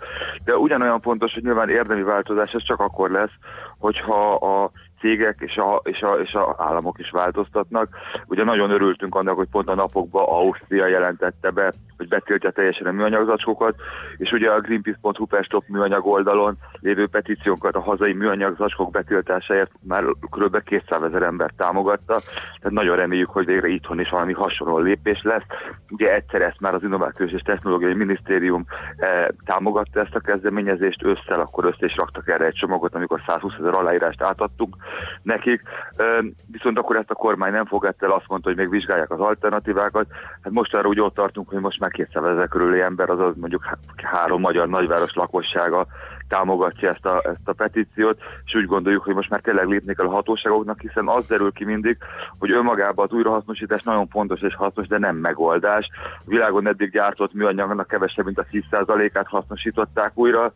de 0.44 0.56
ugyanolyan 0.56 1.00
fontos, 1.00 1.32
hogy 1.34 1.42
nyilván 1.42 1.68
érdemi 1.68 2.02
változás 2.02 2.54
ez 2.60 2.66
csak 2.66 2.80
akkor 2.80 3.10
lesz, 3.10 3.32
hogyha 3.78 4.34
a 4.34 4.70
cégek 5.00 5.36
és 5.40 5.56
a, 5.56 5.80
és, 5.84 6.00
a, 6.00 6.12
és 6.12 6.32
a 6.32 6.54
államok 6.58 6.98
is 6.98 7.10
változtatnak. 7.10 7.96
Ugye 8.26 8.44
nagyon 8.44 8.70
örültünk 8.70 9.14
annak, 9.14 9.36
hogy 9.36 9.48
pont 9.50 9.68
a 9.68 9.74
napokban 9.74 10.24
Ausztria 10.24 10.86
jelentette 10.86 11.50
be, 11.50 11.72
hogy 12.00 12.08
betiltja 12.08 12.50
teljesen 12.50 12.86
a 12.86 12.92
műanyagzacskókat, 12.92 13.74
és 14.16 14.32
ugye 14.32 14.50
a 14.50 14.60
greenpeace.hu 14.60 15.26
per 15.26 15.44
stop 15.44 15.64
műanyag 15.66 16.06
oldalon 16.06 16.56
lévő 16.80 17.06
petíciónkat 17.06 17.74
a 17.74 17.80
hazai 17.80 18.12
műanyagzacskók 18.12 18.90
betiltásáért 18.90 19.70
már 19.82 20.04
kb. 20.04 20.62
200 20.62 21.02
ezer 21.02 21.22
ember 21.22 21.50
támogatta, 21.56 22.20
tehát 22.60 22.70
nagyon 22.70 22.96
reméljük, 22.96 23.30
hogy 23.30 23.46
végre 23.46 23.68
itthon 23.68 24.00
is 24.00 24.10
valami 24.10 24.32
hasonló 24.32 24.78
lépés 24.78 25.20
lesz. 25.22 25.42
Ugye 25.90 26.14
egyszer 26.14 26.42
ezt 26.42 26.60
már 26.60 26.74
az 26.74 26.82
Innovációs 26.82 27.30
és 27.30 27.42
Technológiai 27.42 27.94
Minisztérium 27.94 28.64
eh, 28.96 29.26
támogatta 29.44 30.00
ezt 30.00 30.14
a 30.14 30.20
kezdeményezést 30.20 31.02
ősszel, 31.02 31.40
akkor 31.40 31.64
össze 31.64 31.86
is 31.86 31.96
raktak 31.96 32.28
erre 32.28 32.44
egy 32.44 32.54
csomagot, 32.54 32.94
amikor 32.94 33.22
120 33.26 33.52
ezer 33.58 33.74
aláírást 33.74 34.22
átadtunk 34.22 34.76
nekik, 35.22 35.62
eh, 35.96 36.18
viszont 36.46 36.78
akkor 36.78 36.96
ezt 36.96 37.10
a 37.10 37.14
kormány 37.14 37.52
nem 37.52 37.66
fogadta 37.66 38.06
el, 38.06 38.12
azt 38.12 38.28
mondta, 38.28 38.48
hogy 38.48 38.58
még 38.58 38.70
vizsgálják 38.70 39.10
az 39.10 39.20
alternatívákat. 39.20 40.06
Hát 40.42 40.52
most 40.52 40.74
arra 40.74 40.88
úgy 40.88 41.00
ott 41.00 41.14
tartunk, 41.14 41.48
hogy 41.48 41.60
most 41.60 41.80
már 41.80 41.89
200 41.90 42.24
ezer 42.24 42.48
körüli 42.48 42.80
ember, 42.80 43.10
azaz 43.10 43.34
mondjuk 43.36 43.64
há- 43.64 43.78
három 44.02 44.40
magyar 44.40 44.68
nagyváros 44.68 45.14
lakossága 45.14 45.86
támogatja 46.30 46.88
ezt 46.88 47.06
a, 47.06 47.22
ezt 47.24 47.48
a 47.48 47.52
petíciót, 47.52 48.18
és 48.44 48.54
úgy 48.54 48.66
gondoljuk, 48.66 49.02
hogy 49.02 49.14
most 49.14 49.30
már 49.30 49.40
tényleg 49.40 49.66
lépni 49.66 49.94
kell 49.94 50.06
a 50.06 50.10
hatóságoknak, 50.10 50.80
hiszen 50.80 51.08
az 51.08 51.26
derül 51.26 51.52
ki 51.52 51.64
mindig, 51.64 51.96
hogy 52.38 52.50
önmagában 52.50 53.06
az 53.08 53.16
újrahasznosítás 53.16 53.82
nagyon 53.82 54.08
fontos 54.08 54.40
és 54.40 54.54
hasznos, 54.54 54.86
de 54.86 54.98
nem 54.98 55.16
megoldás. 55.16 55.88
A 56.18 56.22
világon 56.24 56.68
eddig 56.68 56.90
gyártott 56.90 57.32
műanyagnak 57.32 57.86
kevesebb, 57.86 58.24
mint 58.24 58.38
a 58.38 58.46
10%-át 58.52 59.26
hasznosították 59.26 60.12
újra, 60.14 60.52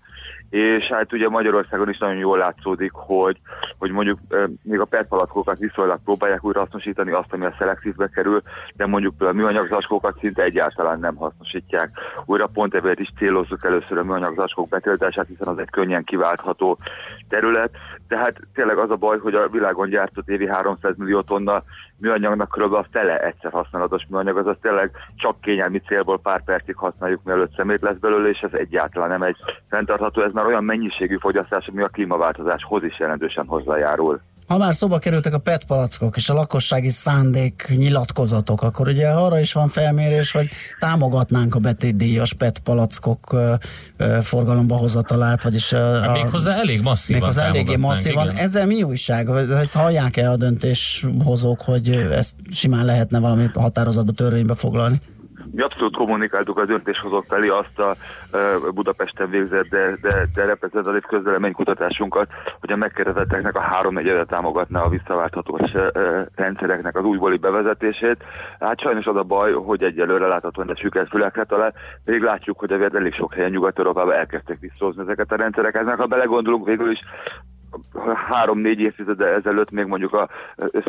és 0.50 0.85
hát 0.85 1.12
ugye 1.12 1.28
Magyarországon 1.28 1.88
is 1.88 1.98
nagyon 1.98 2.16
jól 2.16 2.38
látszódik, 2.38 2.92
hogy, 2.92 3.40
hogy 3.78 3.90
mondjuk 3.90 4.18
még 4.62 4.80
a 4.80 4.85
PET 4.85 5.07
palackokat 5.07 5.59
viszonylag 5.59 5.98
próbálják 6.04 6.44
újra 6.44 6.61
hasznosítani, 6.61 7.11
azt, 7.11 7.33
ami 7.33 7.44
a 7.44 7.54
szelektívbe 7.59 8.09
kerül, 8.09 8.42
de 8.74 8.87
mondjuk 8.87 9.22
a 9.22 9.33
műanyag 9.33 9.68
zacskókat 9.68 10.18
szinte 10.20 10.42
egyáltalán 10.42 10.98
nem 10.98 11.14
hasznosítják. 11.14 11.90
Újra 12.24 12.46
pont 12.46 12.74
ezért 12.74 13.00
is 13.00 13.12
célozzuk 13.18 13.64
először 13.64 13.98
a 13.98 14.04
műanyag 14.04 14.37
zacskók 14.37 14.68
betiltását, 14.68 15.26
hiszen 15.26 15.48
az 15.48 15.59
egy 15.59 15.70
könnyen 15.70 16.04
kiváltható 16.04 16.78
terület. 17.28 17.70
Tehát 18.08 18.40
tényleg 18.54 18.78
az 18.78 18.90
a 18.90 18.96
baj, 18.96 19.18
hogy 19.18 19.34
a 19.34 19.48
világon 19.48 19.88
gyártott 19.88 20.28
évi 20.28 20.48
300 20.48 20.96
millió 20.96 21.20
tonna 21.20 21.62
műanyagnak 21.96 22.58
kb. 22.58 22.72
a 22.72 22.86
fele 22.90 23.18
egyszer 23.18 23.52
használatos 23.52 24.02
műanyag, 24.08 24.36
azaz 24.36 24.56
tényleg 24.60 24.90
csak 25.16 25.40
kényelmi 25.40 25.78
célból 25.78 26.18
pár 26.18 26.44
percig 26.44 26.76
használjuk, 26.76 27.22
mielőtt 27.24 27.56
szemét 27.56 27.80
lesz 27.80 27.96
belőle, 27.96 28.28
és 28.28 28.40
ez 28.40 28.52
egyáltalán 28.52 29.08
nem 29.08 29.22
egy 29.22 29.36
fenntartható, 29.68 30.22
ez 30.22 30.32
már 30.32 30.46
olyan 30.46 30.64
mennyiségű 30.64 31.16
fogyasztás, 31.16 31.66
ami 31.66 31.82
a 31.82 31.88
klímaváltozáshoz 31.88 32.82
is 32.84 32.98
jelentősen 32.98 33.46
hozzájárul. 33.46 34.20
Ha 34.46 34.59
már 34.59 34.74
szóba 34.74 34.98
kerültek 34.98 35.35
a 35.35 35.38
PET 35.38 35.64
palackok 35.64 36.16
és 36.16 36.28
a 36.28 36.35
lakossági 36.35 36.88
szándék 36.88 37.72
nyilatkozatok, 37.76 38.62
akkor 38.62 38.88
ugye 38.88 39.09
arra 39.09 39.40
is 39.40 39.52
van 39.52 39.68
felmérés, 39.68 40.33
hogy 40.33 40.48
támogatnánk 40.78 41.54
a 41.54 41.59
betétdíjas 41.59 42.33
PET 42.33 42.59
palackok 42.59 43.37
forgalomba 44.22 44.76
hozatalát, 44.76 45.42
vagyis 45.42 45.70
Hát 45.72 46.12
méghozzá 46.12 46.54
elég 46.54 46.80
masszívan 46.83 47.20
Méghozzá 47.20 47.44
eléggé 47.46 47.76
masszívan. 47.76 48.24
igen. 48.30 48.37
Ezzel 48.37 48.66
mi 48.66 48.83
újság? 48.83 49.28
Ezt 49.28 49.74
hallják 49.74 50.16
el 50.16 50.33
a 50.33 50.37
döntéshozók, 50.37 51.61
hogy 51.61 51.88
ezt 51.90 52.35
simán 52.50 52.85
lehetne 52.85 53.18
valami 53.18 53.46
határozatba, 53.54 54.12
törvénybe 54.12 54.54
foglalni? 54.54 55.00
Mi 55.50 55.62
abszolút 55.62 55.96
kommunikáltuk 55.96 56.59
az 56.59 56.66
döntéshozók 56.66 57.24
felé 57.28 57.48
azt 57.48 57.78
a 57.78 57.96
Budapesten 58.74 59.30
végzett, 59.30 59.68
de, 59.68 59.96
de, 60.02 60.26
de 60.35 60.44
reprezentatív 60.44 61.02
közvéleménykutatásunkat, 61.02 62.28
hogy 62.61 62.72
a 62.72 62.76
megkérdezetteknek 62.76 63.57
a 63.57 63.61
három 63.61 63.94
negyedet 63.94 64.28
támogatná 64.28 64.80
a 64.80 64.88
visszaválthatós 64.88 65.70
rendszereknek 66.35 66.96
az 66.96 67.04
újbóli 67.04 67.37
bevezetését. 67.37 68.24
Hát 68.61 68.80
sajnos 68.80 69.07
az 69.07 69.16
a 69.16 69.22
baj, 69.22 69.52
hogy 69.52 69.83
egyelőre 69.83 70.26
láthatóan 70.26 70.66
de 70.66 70.74
süket 70.74 71.09
fülekre 71.09 71.44
talál, 71.44 71.74
pedig 72.04 72.22
látjuk, 72.22 72.59
hogy 72.59 72.72
azért 72.72 72.94
elég 72.94 73.14
sok 73.14 73.35
helyen 73.35 73.50
Nyugat-Európában 73.50 74.14
elkezdtek 74.14 74.59
visszahozni 74.61 75.02
ezeket 75.02 75.33
a 75.33 75.37
rendszereket. 75.37 75.85
Meg 75.85 75.98
ha 75.98 76.07
belegondolunk, 76.07 76.66
végül 76.66 76.90
is 76.90 76.98
három-négy 78.28 78.80
évtizede 78.80 79.26
ezelőtt 79.26 79.70
még 79.70 79.87
mondjuk 79.87 80.14
a 80.14 80.28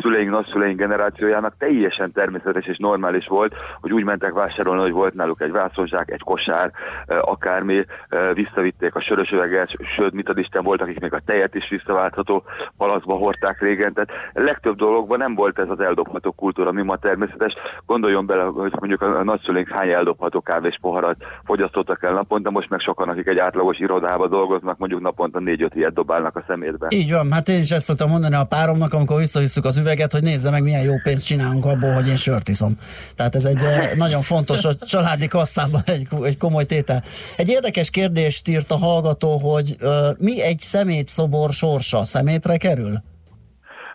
szüleink, 0.00 0.30
nagyszüleink 0.30 0.78
generációjának 0.78 1.54
teljesen 1.58 2.12
természetes 2.12 2.66
és 2.66 2.76
normális 2.76 3.26
volt, 3.26 3.54
hogy 3.80 3.92
úgy 3.92 4.04
mentek 4.04 4.32
vásárolni, 4.32 4.80
hogy 4.80 4.92
volt 4.92 5.14
náluk 5.14 5.40
egy 5.40 5.52
vászonzsák, 5.52 6.10
egy 6.10 6.22
kosár, 6.22 6.70
akármi, 7.06 7.84
visszavitték 8.32 8.94
a 8.94 9.00
sörös 9.00 9.30
üveget, 9.30 9.70
sőt, 9.96 10.12
mit 10.12 10.28
ad 10.28 10.38
Isten, 10.38 10.64
volt, 10.64 10.82
akik 10.82 11.00
még 11.00 11.12
a 11.12 11.20
tejet 11.26 11.54
is 11.54 11.68
visszaváltható 11.68 12.42
palacba 12.76 13.14
hordták 13.14 13.60
régen. 13.60 13.92
Tehát 13.92 14.10
legtöbb 14.32 14.76
dologban 14.76 15.18
nem 15.18 15.34
volt 15.34 15.58
ez 15.58 15.68
az 15.68 15.80
eldobható 15.80 16.32
kultúra, 16.32 16.72
mi 16.72 16.82
ma 16.82 16.96
természetes. 16.96 17.54
Gondoljon 17.86 18.26
bele, 18.26 18.42
hogy 18.42 18.72
mondjuk 18.78 19.02
a 19.02 19.24
nagyszüleink 19.24 19.68
hány 19.68 19.90
eldobható 19.90 20.40
kávés 20.40 20.78
poharat 20.80 21.16
fogyasztottak 21.44 22.02
el 22.02 22.12
naponta, 22.12 22.50
most 22.50 22.70
meg 22.70 22.80
sokan, 22.80 23.08
akik 23.08 23.26
egy 23.26 23.38
átlagos 23.38 23.78
irodába 23.78 24.28
dolgoznak, 24.28 24.78
mondjuk 24.78 25.00
naponta 25.00 25.38
négy-öt 25.38 25.74
ilyet 25.74 25.94
dobálnak 25.94 26.36
a 26.36 26.44
szemétbe. 26.78 26.96
Így 26.96 27.12
van, 27.12 27.32
hát 27.32 27.48
én 27.48 27.60
is 27.60 27.70
ezt 27.70 27.84
szoktam 27.84 28.10
mondani 28.10 28.34
a 28.34 28.44
páromnak, 28.44 28.94
amikor 28.94 29.18
visszavisszük 29.18 29.64
az 29.64 29.76
üveget, 29.76 30.12
hogy 30.12 30.22
nézze 30.22 30.50
meg, 30.50 30.62
milyen 30.62 30.82
jó 30.82 30.94
pénzt 31.02 31.24
csinálunk 31.24 31.64
abból, 31.64 31.92
hogy 31.92 32.08
én 32.08 32.16
sört 32.16 32.48
iszom. 32.48 32.76
Tehát 33.14 33.34
ez 33.34 33.44
egy 33.44 33.60
nagyon 33.96 34.22
fontos 34.22 34.64
a 34.64 34.74
családi 34.74 35.26
kasszában 35.26 35.82
egy, 35.84 36.08
egy 36.22 36.38
komoly 36.38 36.64
tétel. 36.64 37.04
Egy 37.36 37.48
érdekes 37.48 37.90
kérdést 37.90 38.48
írt 38.48 38.70
a 38.70 38.76
hallgató, 38.76 39.38
hogy 39.38 39.76
uh, 39.82 39.90
mi 40.18 40.42
egy 40.42 40.58
szemétszobor 40.58 41.52
sorsa? 41.52 42.04
Szemétre 42.04 42.56
kerül? 42.56 43.02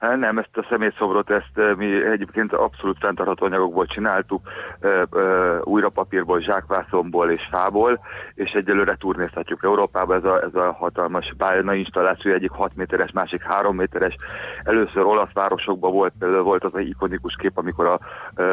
Hát 0.02 0.18
Nem, 0.18 0.38
ezt 0.38 0.58
a 0.58 0.66
szemétszobrot, 0.70 1.30
ezt 1.30 1.52
eh, 1.54 1.76
mi 1.76 2.06
egyébként 2.06 2.54
abszolút 2.54 2.98
fenntartható 3.00 3.46
anyagokból 3.46 3.86
csináltuk, 3.86 4.42
eh, 4.80 5.02
eh, 5.12 5.60
újra 5.64 5.90
papírból, 5.90 6.40
zsákvászonból 6.40 7.32
és 7.32 7.48
fából, 7.52 8.00
és 8.34 8.52
egyelőre 8.52 8.96
turnéztatjuk 8.96 9.64
Európába. 9.64 10.16
Ez 10.16 10.24
a, 10.24 10.42
ez 10.44 10.56
a 10.56 10.72
hatalmas 10.72 11.34
bálna 11.38 11.74
installáció, 11.74 12.32
egyik 12.32 12.52
6 12.52 12.76
méteres, 12.76 13.12
másik 13.12 13.42
3 13.42 13.76
méteres. 13.76 14.16
Először 14.64 15.04
olasz 15.04 15.34
városokban 15.34 15.92
volt, 15.92 16.14
például 16.20 16.44
volt 16.44 16.64
az 16.64 16.76
egy 16.76 16.88
ikonikus 16.88 17.36
kép, 17.36 17.58
amikor 17.58 17.86
a 17.86 18.00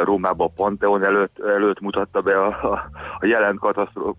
Rómában 0.05 0.47
a 0.47 0.63
Pantheon 0.63 1.05
előtt, 1.05 1.39
előtt 1.39 1.81
mutatta 1.81 2.21
be 2.21 2.41
a, 2.41 2.47
a, 2.47 2.91
a 3.19 3.27
jelen 3.27 3.57
katasztró- 3.57 4.17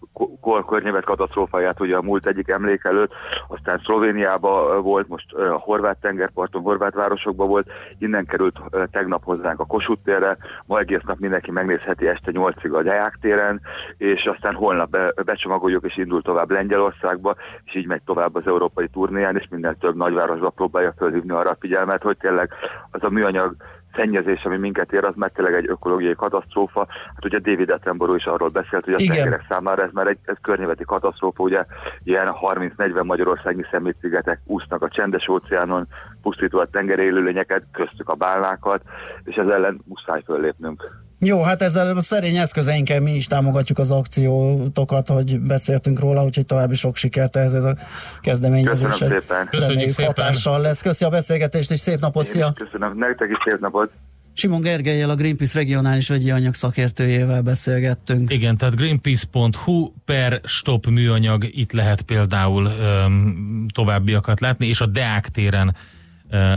környezet 0.68 1.04
katasztrófáját, 1.04 1.80
ugye 1.80 1.96
a 1.96 2.02
múlt 2.02 2.26
egyik 2.26 2.50
emlék 2.50 2.84
előtt, 2.84 3.12
aztán 3.48 3.82
Szlovéniában 3.84 4.82
volt, 4.82 5.08
most 5.08 5.34
a 5.34 5.58
horvát 5.58 5.98
tengerparton, 6.02 6.62
horvát 6.62 6.96
városokban 7.20 7.48
volt, 7.48 7.72
innen 7.98 8.26
került 8.26 8.60
tegnap 8.92 9.24
hozzánk 9.24 9.60
a 9.60 9.66
Kossuth 9.66 10.04
térre, 10.04 10.38
ma 10.66 10.80
egész 10.80 11.02
nap 11.06 11.20
mindenki 11.20 11.52
megnézheti 11.52 12.08
este 12.08 12.32
8-ig 12.34 12.74
a 12.74 12.84
Deák 12.84 13.18
téren, 13.22 13.62
és 13.98 14.26
aztán 14.26 14.54
holnap 14.54 14.90
be, 14.90 15.14
becsomagoljuk 15.26 15.86
és 15.86 15.98
indul 15.98 16.22
tovább 16.22 16.52
Lengyelországba, 16.52 17.36
és 17.66 17.76
így 17.76 17.88
megy 17.88 18.02
tovább 18.02 18.36
az 18.36 18.48
európai 18.48 18.88
turnéján, 18.88 19.38
és 19.38 19.48
minden 19.50 19.78
több 19.80 19.96
nagyvárosba 19.96 20.50
próbálja 20.50 20.94
fölhívni 20.98 21.32
arra 21.32 21.50
a 21.50 21.58
figyelmet, 21.60 22.04
hogy 22.04 22.18
tényleg 22.18 22.50
az 22.92 23.04
a 23.04 23.10
műanyag 23.10 23.56
szennyezés, 23.96 24.44
ami 24.44 24.58
minket 24.58 24.94
ér, 24.94 25.04
az 25.04 25.14
meg 25.16 25.32
tényleg 25.32 25.54
egy 25.54 25.70
ökológiai 25.70 26.16
katasztrófa. 26.16 26.88
Hát 26.90 27.26
ugye 27.26 27.40
David 27.40 27.70
Attenborough 27.70 28.20
is 28.20 28.26
arról 28.26 28.50
beszélt, 28.50 28.86
hogy 28.86 28.94
a 28.94 28.98
Igen. 28.98 29.16
tengerek 29.16 29.46
számára 29.50 29.84
ez 29.84 29.92
már 29.94 30.08
egy 30.08 30.18
ez 30.26 30.36
környezeti 30.42 30.84
katasztrófa, 30.84 31.44
ugye 31.44 31.66
ilyen 32.04 32.34
30-40 32.42 33.04
magyarországi 33.04 33.66
szemétszigetek 33.72 34.40
úsznak 34.46 34.82
a 34.82 34.90
csendes 34.90 35.28
óceánon, 35.28 35.88
pusztítva 36.22 36.62
a 36.62 36.66
tengeri 36.66 37.04
élőlényeket, 37.04 37.64
köztük 37.72 38.10
a 38.10 38.16
bálnákat, 38.16 38.82
és 39.24 39.36
ez 39.36 39.48
ellen 39.48 39.82
muszáj 39.86 40.22
föllépnünk. 40.26 41.08
Jó, 41.22 41.42
hát 41.42 41.62
ezzel 41.62 41.98
a 41.98 42.02
szerény 42.02 42.36
eszközeinkkel 42.38 43.00
mi 43.00 43.16
is 43.16 43.26
támogatjuk 43.28 43.78
az 43.78 43.92
akciótokat, 43.92 45.10
hogy 45.10 45.40
beszéltünk 45.40 46.00
róla, 46.00 46.24
úgyhogy 46.24 46.46
további 46.46 46.76
sok 46.76 46.96
sikert 46.96 47.36
ehhez 47.36 47.54
ez 47.54 47.64
a 47.64 47.76
kezdeményezéshez. 48.22 48.98
Köszönöm 48.98 49.20
szépen. 49.20 49.48
Köszönjük 49.50 49.90
szépen. 49.90 50.06
hatással 50.16 50.62
lesz. 50.62 50.82
Köszi 50.82 51.06
a 51.06 51.10
beszélgetést, 51.10 51.72
és 51.72 51.80
szép 51.80 52.00
napot, 52.00 52.26
szia! 52.26 52.52
Köszönöm, 52.52 52.98
nektek 52.98 53.30
is 53.30 53.38
szép 53.52 53.60
napot! 53.60 53.92
Simon 54.34 54.62
Gergelyel, 54.62 55.10
a 55.10 55.16
Greenpeace 55.16 55.60
regionális 55.60 56.08
vegyi 56.08 56.32
anyag 56.32 56.54
szakértőjével 56.54 57.42
beszélgettünk. 57.42 58.32
Igen, 58.32 58.58
tehát 58.58 58.76
greenpeace.hu 58.76 59.92
per 60.06 60.42
stop 60.44 60.86
műanyag, 60.86 61.44
itt 61.52 61.72
lehet 61.72 62.02
például 62.02 62.66
um, 63.06 63.66
továbbiakat 63.74 64.40
látni, 64.40 64.68
és 64.68 64.82
a 64.82 64.86
Deák 64.86 65.30
téren 65.30 65.76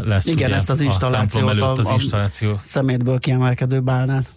lesz 0.05 0.27
Igen, 0.27 0.47
ugye, 0.49 0.55
ezt 0.55 0.71
az 0.71 0.81
installációt, 0.81 1.51
előtt 1.51 1.79
az 1.79 1.87
a- 1.87 1.91
a- 1.91 1.93
installáció. 1.93 2.61
Szemétből 2.63 3.19
kiemelkedő 3.19 3.81
bálnát. 3.81 4.33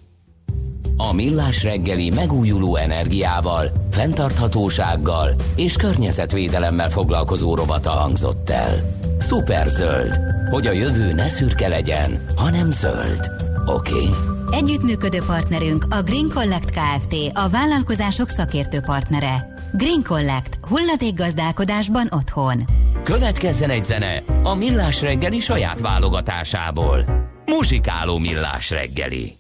A 0.98 1.14
Millás 1.14 1.64
reggeli 1.64 2.10
megújuló 2.10 2.76
energiával, 2.76 3.72
fenntarthatósággal 3.92 5.30
és 5.56 5.76
környezetvédelemmel 5.76 6.90
foglalkozó 6.90 7.56
rovata 7.56 7.90
hangzott 7.90 8.50
el. 8.50 8.98
Szuperzöld, 9.18 10.20
hogy 10.50 10.68
a 10.68 10.72
jövő 10.72 11.14
ne 11.14 11.28
szürke 11.28 11.68
legyen, 11.68 12.26
hanem 12.36 12.72
zöld. 12.72 13.32
Oké? 13.66 13.94
Okay? 13.94 14.10
Együttműködő 14.52 15.20
partnerünk 15.26 15.86
a 15.90 16.02
Green 16.02 16.30
Collect 16.34 16.72
Kft. 16.72 17.16
A 17.34 17.50
vállalkozások 17.50 18.30
szakértő 18.30 18.80
partnere. 18.80 19.54
Green 19.74 20.04
Collect. 20.04 20.60
Hulladékgazdálkodásban 20.68 22.08
otthon. 22.12 22.64
Következzen 23.04 23.70
egy 23.70 23.86
zene 23.86 24.24
a 24.44 24.56
Millás 24.56 25.02
reggeli 25.02 25.40
saját 25.40 25.80
válogatásából. 25.80 27.06
Muzsikáló 27.46 28.18
Millás 28.18 28.70
reggeli. 28.70 29.38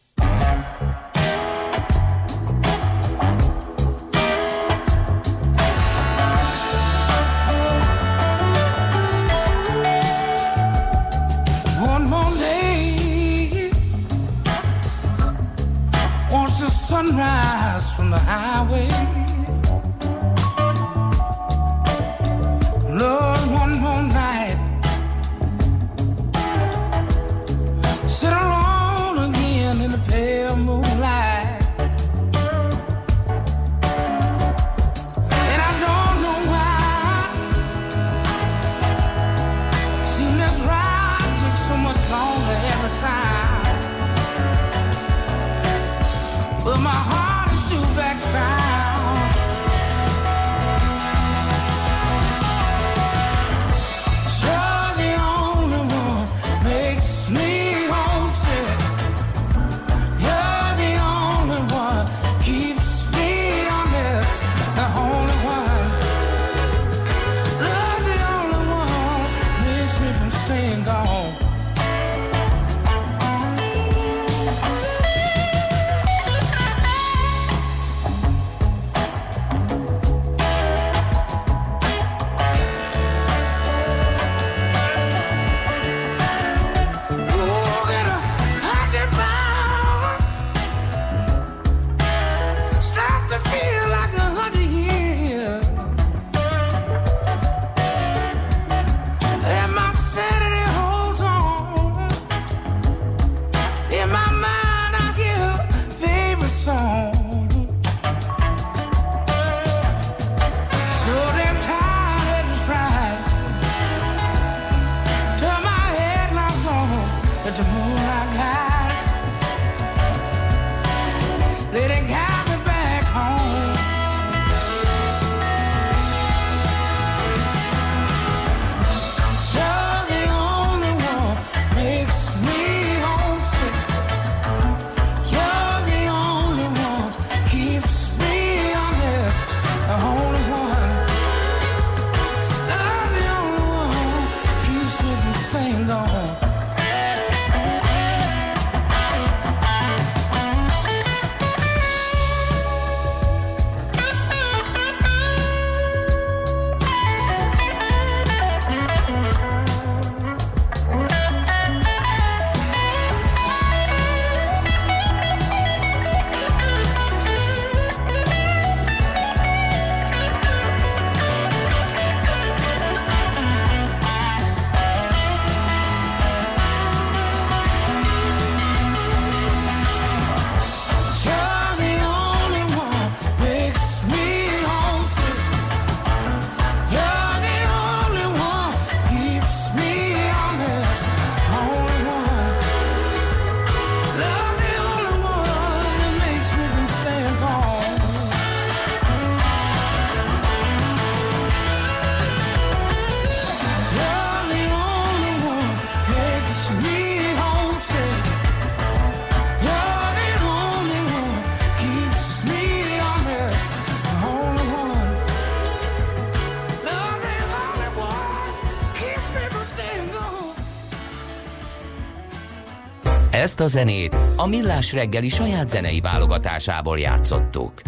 Ezt 223.46 223.60
a 223.60 223.68
zenét 223.68 224.16
a 224.36 224.48
Millás 224.48 224.94
reggeli 224.94 225.30
saját 225.30 225.70
zenei 225.70 226.00
válogatásából 226.00 227.00
játszottuk. 227.00 227.82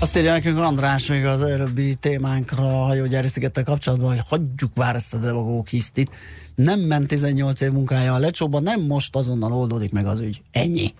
Azt 0.00 0.16
írja 0.16 0.32
nekünk 0.32 0.58
András 0.58 1.06
még 1.06 1.24
az 1.24 1.42
előbbi 1.42 1.94
témánkra 1.94 2.82
a 2.82 2.84
hajógyári 2.84 3.28
szigettel 3.28 3.64
kapcsolatban, 3.64 4.08
hogy 4.08 4.22
hagyjuk 4.28 4.74
már 4.74 4.94
ezt 4.94 5.14
a 5.14 5.18
demagóg 5.18 5.66
hisztit. 5.66 6.10
Nem 6.54 6.80
ment 6.80 7.06
18 7.06 7.60
év 7.60 7.70
munkája 7.70 8.14
a 8.14 8.18
lecsóba, 8.18 8.60
nem 8.60 8.80
most 8.80 9.16
azonnal 9.16 9.52
oldódik 9.52 9.92
meg 9.92 10.06
az 10.06 10.20
ügy. 10.20 10.42
Ennyi. 10.50 10.94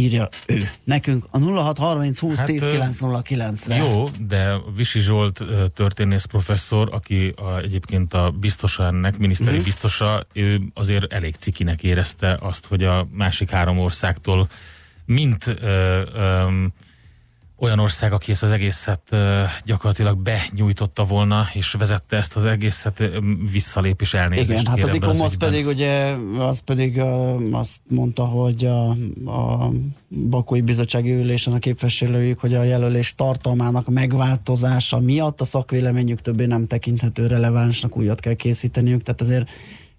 Írja 0.00 0.28
ő. 0.46 0.70
Nekünk 0.84 1.24
a 1.30 1.38
0630 1.38 2.18
20 2.18 2.36
Hát, 2.36 2.46
10 2.46 2.62
ö, 2.62 2.70
909-re. 2.72 3.76
Jó, 3.76 4.04
de 4.28 4.56
Visi 4.76 5.00
Zsolt 5.00 5.44
történész 5.74 6.24
professzor, 6.24 6.88
aki 6.92 7.32
a, 7.36 7.58
egyébként 7.58 8.14
a 8.14 8.30
biztosa 8.40 8.84
ennek, 8.86 9.18
miniszteri 9.18 9.56
Mhm. 9.56 9.64
biztosa, 9.64 10.26
ő 10.32 10.60
azért 10.74 11.12
elég 11.12 11.34
cikinek 11.34 11.82
érezte 11.82 12.38
azt, 12.40 12.66
hogy 12.66 12.84
a 12.84 13.08
másik 13.12 13.50
három 13.50 13.78
országtól 13.78 14.48
mint 15.04 15.46
ö, 15.46 16.02
ö, 16.14 16.64
olyan 17.60 17.78
ország, 17.78 18.12
aki 18.12 18.30
ezt 18.30 18.42
az 18.42 18.50
egészet 18.50 19.16
gyakorlatilag 19.64 20.18
benyújtotta 20.18 21.04
volna, 21.04 21.46
és 21.52 21.72
vezette 21.72 22.16
ezt 22.16 22.36
az 22.36 22.44
egészet, 22.44 23.00
ö, 23.00 23.18
visszalép 23.52 24.00
és 24.00 24.14
elnézést 24.14 24.60
Igen, 24.60 24.66
hát 24.66 24.82
az 24.82 24.94
ebben 24.94 25.10
ICOM 25.10 25.24
az 25.24 25.32
ügyben. 25.32 25.50
pedig 25.50 25.66
ugye, 25.66 26.14
az 26.38 26.58
pedig 26.58 26.98
azt 27.52 27.80
mondta, 27.88 28.24
hogy 28.24 28.64
a, 28.64 28.88
a 29.30 29.70
Bakói 30.08 30.60
Bizottsági 30.60 31.12
Ülésen 31.12 31.52
a 31.52 31.58
képviselőjük, 31.58 32.38
hogy 32.38 32.54
a 32.54 32.62
jelölés 32.62 33.14
tartalmának 33.14 33.88
megváltozása 33.88 35.00
miatt 35.00 35.40
a 35.40 35.44
szakvéleményük 35.44 36.20
többé 36.20 36.44
nem 36.44 36.66
tekinthető 36.66 37.26
relevánsnak, 37.26 37.96
újat 37.96 38.20
kell 38.20 38.34
készíteniük, 38.34 39.02
tehát 39.02 39.20
azért 39.20 39.50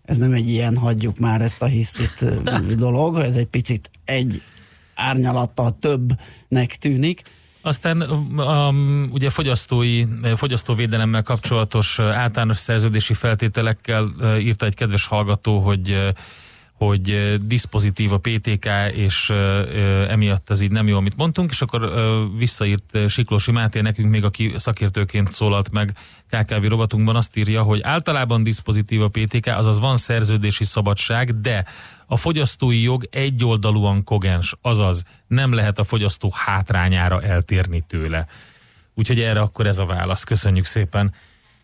ez 0.05 0.17
nem 0.17 0.33
egy 0.33 0.49
ilyen 0.49 0.77
hagyjuk 0.77 1.19
már 1.19 1.41
ezt 1.41 1.61
a 1.61 1.65
hisztit 1.65 2.21
ö, 2.21 2.35
dolog, 2.75 3.17
ez 3.17 3.35
egy 3.35 3.45
picit 3.45 3.89
egy 4.05 4.41
árnyalattal 4.95 5.77
többnek 5.79 6.75
tűnik. 6.79 7.21
Aztán 7.61 8.01
um, 8.01 9.09
ugye 9.11 9.29
fogyasztói, 9.29 10.03
fogyasztóvédelemmel 10.35 11.23
kapcsolatos 11.23 11.97
uh, 11.97 12.05
általános 12.05 12.57
szerződési 12.57 13.13
feltételekkel 13.13 14.03
uh, 14.03 14.43
írta 14.43 14.65
egy 14.65 14.75
kedves 14.75 15.05
hallgató, 15.05 15.59
hogy 15.59 15.89
uh, 15.89 16.07
hogy 16.85 17.11
uh, 17.11 17.33
diszpozitív 17.33 18.13
a 18.13 18.17
PTK, 18.17 18.69
és 18.93 19.29
uh, 19.29 19.37
uh, 19.37 20.11
emiatt 20.11 20.49
ez 20.49 20.61
így 20.61 20.71
nem 20.71 20.87
jó, 20.87 20.97
amit 20.97 21.15
mondtunk, 21.15 21.51
és 21.51 21.61
akkor 21.61 21.93
visszaírt 22.37 23.09
Siklósi 23.09 23.51
Máté 23.51 23.81
nekünk 23.81 24.09
még, 24.09 24.23
aki 24.23 24.53
szakértőként 24.55 25.31
szólalt 25.31 25.71
meg 25.71 25.93
KKV 26.29 26.63
robatunkban, 26.63 27.15
azt 27.15 27.37
írja, 27.37 27.61
hogy 27.61 27.81
általában 27.81 28.43
diszpozitív 28.43 29.01
a 29.01 29.07
PTK, 29.07 29.45
azaz 29.45 29.79
van 29.79 29.97
szerződési 29.97 30.63
szabadság, 30.63 31.41
de 31.41 31.65
a 32.05 32.17
fogyasztói 32.17 32.81
jog 32.81 33.07
egyoldalúan 33.11 34.03
kogens, 34.03 34.55
azaz 34.61 35.03
nem 35.27 35.53
lehet 35.53 35.79
a 35.79 35.83
fogyasztó 35.83 36.33
hátrányára 36.35 37.21
eltérni 37.21 37.83
tőle. 37.87 38.25
Úgyhogy 38.93 39.19
erre 39.19 39.39
akkor 39.39 39.67
ez 39.67 39.77
a 39.77 39.85
válasz. 39.85 40.23
Köszönjük 40.23 40.65
szépen. 40.65 41.13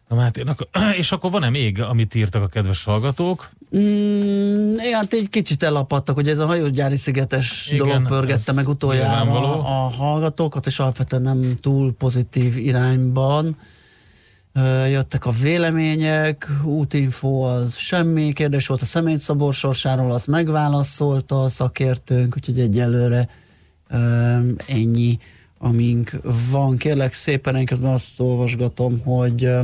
Na 0.08 0.16
Máténak. 0.16 0.68
És 1.02 1.12
akkor 1.12 1.32
van-e 1.32 1.50
még, 1.50 1.82
amit 1.82 2.16
írtak 2.16 2.44
a 2.44 2.48
kedves 2.48 2.84
hallgatók? 2.84 3.50
Mm, 3.76 4.76
hát 4.94 5.14
egy 5.14 5.30
kicsit 5.30 5.64
elapadtak, 5.64 6.16
hogy 6.16 6.30
ez 6.30 6.40
a 6.40 6.46
hajógyári 6.46 6.96
szigetes 6.96 7.72
Igen, 7.72 7.88
dolog 7.88 8.08
pörgette 8.08 8.52
ez 8.52 8.56
meg 8.56 8.68
utoljára 8.68 9.24
nyilvánvaló. 9.24 9.60
a 9.60 9.90
hallgatókat, 9.98 10.66
és 10.66 10.80
alapvetően 10.80 11.22
nem 11.22 11.58
túl 11.62 11.94
pozitív 11.94 12.58
irányban. 12.58 13.58
Jöttek 14.90 15.26
a 15.26 15.32
vélemények, 15.32 16.48
útinfo 16.64 17.42
az 17.42 17.76
semmi, 17.76 18.34
kérdés 18.34 18.68
volt 18.68 18.82
a 18.82 18.86
szemétszabor 18.86 19.54
sorsáról, 19.54 20.12
azt 20.12 20.28
megválaszolta 20.28 21.44
a 21.44 21.50
szakértőnk, 21.50 22.36
úgyhogy 22.36 22.60
egyelőre 22.60 23.30
ö, 23.90 23.98
ennyi, 24.68 25.20
amink 25.58 26.20
van. 26.52 26.78
Kérlek 26.78 27.14
szépen, 27.14 27.56
én 27.56 27.66
közben 27.66 27.92
azt 27.92 28.20
olvasgatom, 28.20 29.02
hogy 29.04 29.44
ö, 29.44 29.62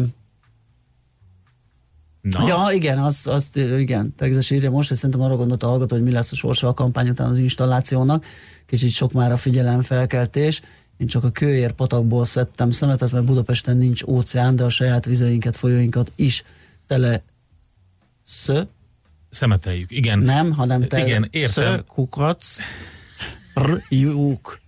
Na. 2.23 2.47
Ja, 2.47 2.67
igen, 2.71 2.97
azt, 2.97 3.27
azt 3.27 3.57
igen, 3.57 4.13
Tegzes 4.17 4.49
írja 4.49 4.71
most, 4.71 4.87
hogy 4.87 4.97
szerintem 4.97 5.21
arra 5.21 5.35
gondolt 5.35 5.63
a 5.63 5.67
hallgató, 5.67 5.95
hogy 5.95 6.03
mi 6.03 6.11
lesz 6.11 6.31
a 6.31 6.35
sorsa 6.35 6.67
a 6.67 6.73
kampány 6.73 7.09
után 7.09 7.29
az 7.29 7.37
installációnak. 7.37 8.25
Kicsit 8.65 8.91
sok 8.91 9.11
már 9.11 9.31
a 9.31 9.37
figyelemfelkeltés. 9.37 10.61
Én 10.97 11.07
csak 11.07 11.23
a 11.23 11.31
kőér 11.31 11.71
patakból 11.71 12.25
szedtem 12.25 12.71
szemetet, 12.71 13.11
mert 13.11 13.25
Budapesten 13.25 13.77
nincs 13.77 14.03
óceán, 14.03 14.55
de 14.55 14.63
a 14.63 14.69
saját 14.69 15.05
vizeinket, 15.05 15.55
folyóinkat 15.55 16.11
is 16.15 16.43
tele 16.87 17.23
szö, 18.25 18.61
Szemeteljük, 19.29 19.91
igen. 19.91 20.19
nem, 20.19 20.51
hanem 20.51 20.87
te 20.87 21.05
Igen, 21.05 21.27
értem. 21.31 21.65
szö, 21.65 21.77
kukac, 21.87 22.57
r, 23.59 23.83
lyuk, 23.89 24.59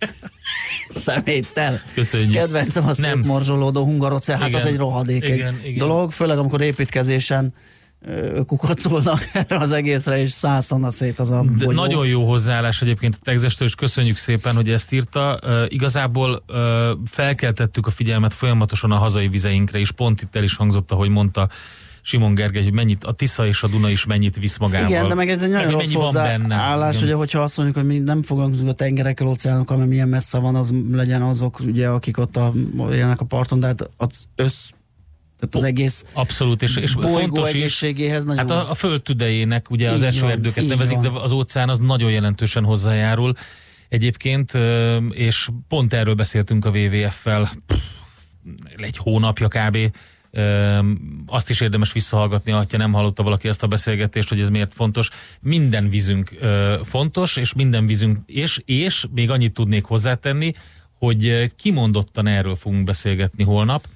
szeméttel. 0.88 1.82
Köszönjük. 1.94 2.32
Kedvencem 2.32 2.84
a 2.84 2.86
Nem. 2.86 2.94
szép 2.94 3.24
morzsolódó 3.24 3.84
hungarocel, 3.84 4.38
hát 4.38 4.48
Igen. 4.48 4.60
az 4.60 4.66
egy 4.66 4.76
rohadék 4.76 5.24
egy 5.24 5.34
Igen, 5.34 5.60
igen. 5.64 5.88
dolog, 5.88 6.12
főleg 6.12 6.38
amikor 6.38 6.60
építkezésen 6.60 7.54
kukacolnak 8.46 9.28
erre 9.32 9.56
az 9.56 9.70
egészre, 9.70 10.18
és 10.18 10.30
százszana 10.30 10.90
szét 10.90 11.18
az 11.18 11.30
a 11.30 11.42
De 11.42 11.64
bogyó. 11.64 11.70
nagyon 11.80 12.06
jó 12.06 12.28
hozzáállás 12.28 12.82
egyébként 12.82 13.14
a 13.14 13.24
Tegzestől, 13.24 13.68
és 13.68 13.74
köszönjük 13.74 14.16
szépen, 14.16 14.54
hogy 14.54 14.70
ezt 14.70 14.92
írta. 14.92 15.38
Uh, 15.42 15.64
igazából 15.68 16.42
uh, 16.48 16.56
felkeltettük 17.10 17.86
a 17.86 17.90
figyelmet 17.90 18.34
folyamatosan 18.34 18.92
a 18.92 18.96
hazai 18.96 19.28
vizeinkre, 19.28 19.78
és 19.78 19.90
pont 19.90 20.22
itt 20.22 20.36
el 20.36 20.42
is 20.42 20.56
hangzott, 20.56 20.92
ahogy 20.92 21.08
mondta 21.08 21.48
Simon 22.06 22.34
Gergely, 22.34 22.62
hogy 22.62 22.72
mennyit 22.72 23.04
a 23.04 23.12
Tisza 23.12 23.46
és 23.46 23.62
a 23.62 23.68
Duna 23.68 23.90
is 23.90 24.04
mennyit 24.04 24.36
visz 24.36 24.58
magával. 24.58 24.88
Igen, 24.88 25.08
de 25.08 25.14
meg 25.14 25.28
ez 25.28 25.42
egy 25.42 25.50
nagyon 25.50 25.74
hogy 25.74 25.92
rossz 25.92 26.12
van 26.12 26.12
benne. 26.12 26.86
Igen. 26.88 27.02
ugye, 27.02 27.14
hogyha 27.14 27.40
azt 27.40 27.56
mondjuk, 27.56 27.78
hogy 27.78 27.86
mi 27.86 27.98
nem 27.98 28.22
foglalkozunk 28.22 28.68
a 28.68 28.72
tengerekkel, 28.72 29.26
óceánokkal, 29.26 29.76
mert 29.76 29.88
milyen 29.88 30.08
messze 30.08 30.38
van, 30.38 30.54
az 30.54 30.74
legyen 30.92 31.22
azok, 31.22 31.60
ugye, 31.60 31.88
akik 31.88 32.18
ott 32.18 32.36
a, 32.36 32.52
élnek 32.92 33.20
a 33.20 33.24
parton, 33.24 33.60
de 33.60 33.66
hát 33.66 33.90
az 33.96 34.24
össz, 34.34 34.68
tehát 35.38 35.54
az 35.54 35.62
egész 35.62 36.04
Abszolút, 36.12 36.62
és, 36.62 36.76
és 36.76 36.92
fontos 37.00 37.48
is, 37.48 37.54
egészségéhez 37.54 38.24
nagyon... 38.24 38.48
Hát 38.48 38.66
a, 38.66 38.70
a 38.70 38.74
föld 38.74 39.02
tüdejének 39.02 39.70
ugye 39.70 39.90
az 39.90 40.00
Így 40.00 40.06
esőerdőket 40.06 40.56
van, 40.56 40.66
nevezik, 40.66 40.98
de 40.98 41.08
van. 41.08 41.22
az 41.22 41.32
óceán 41.32 41.68
az 41.68 41.78
nagyon 41.78 42.10
jelentősen 42.10 42.64
hozzájárul. 42.64 43.34
Egyébként, 43.88 44.52
és 45.10 45.48
pont 45.68 45.94
erről 45.94 46.14
beszéltünk 46.14 46.64
a 46.64 46.70
WWF-fel 46.70 47.50
egy 48.76 48.96
hónapja 48.96 49.48
kb. 49.48 49.78
Azt 51.26 51.50
is 51.50 51.60
érdemes 51.60 51.92
visszahallgatni, 51.92 52.52
ha 52.52 52.64
nem 52.70 52.92
hallotta 52.92 53.22
valaki 53.22 53.48
ezt 53.48 53.62
a 53.62 53.66
beszélgetést, 53.66 54.28
hogy 54.28 54.40
ez 54.40 54.48
miért 54.48 54.74
fontos. 54.74 55.10
Minden 55.40 55.88
vízünk 55.88 56.32
fontos, 56.84 57.36
és 57.36 57.52
minden 57.52 57.86
vízünk, 57.86 58.18
és, 58.26 58.62
és 58.64 59.06
még 59.10 59.30
annyit 59.30 59.52
tudnék 59.52 59.84
hozzátenni, 59.84 60.54
hogy 60.98 61.52
kimondottan 61.56 62.26
erről 62.26 62.56
fogunk 62.56 62.84
beszélgetni 62.84 63.44
holnap, 63.44 63.88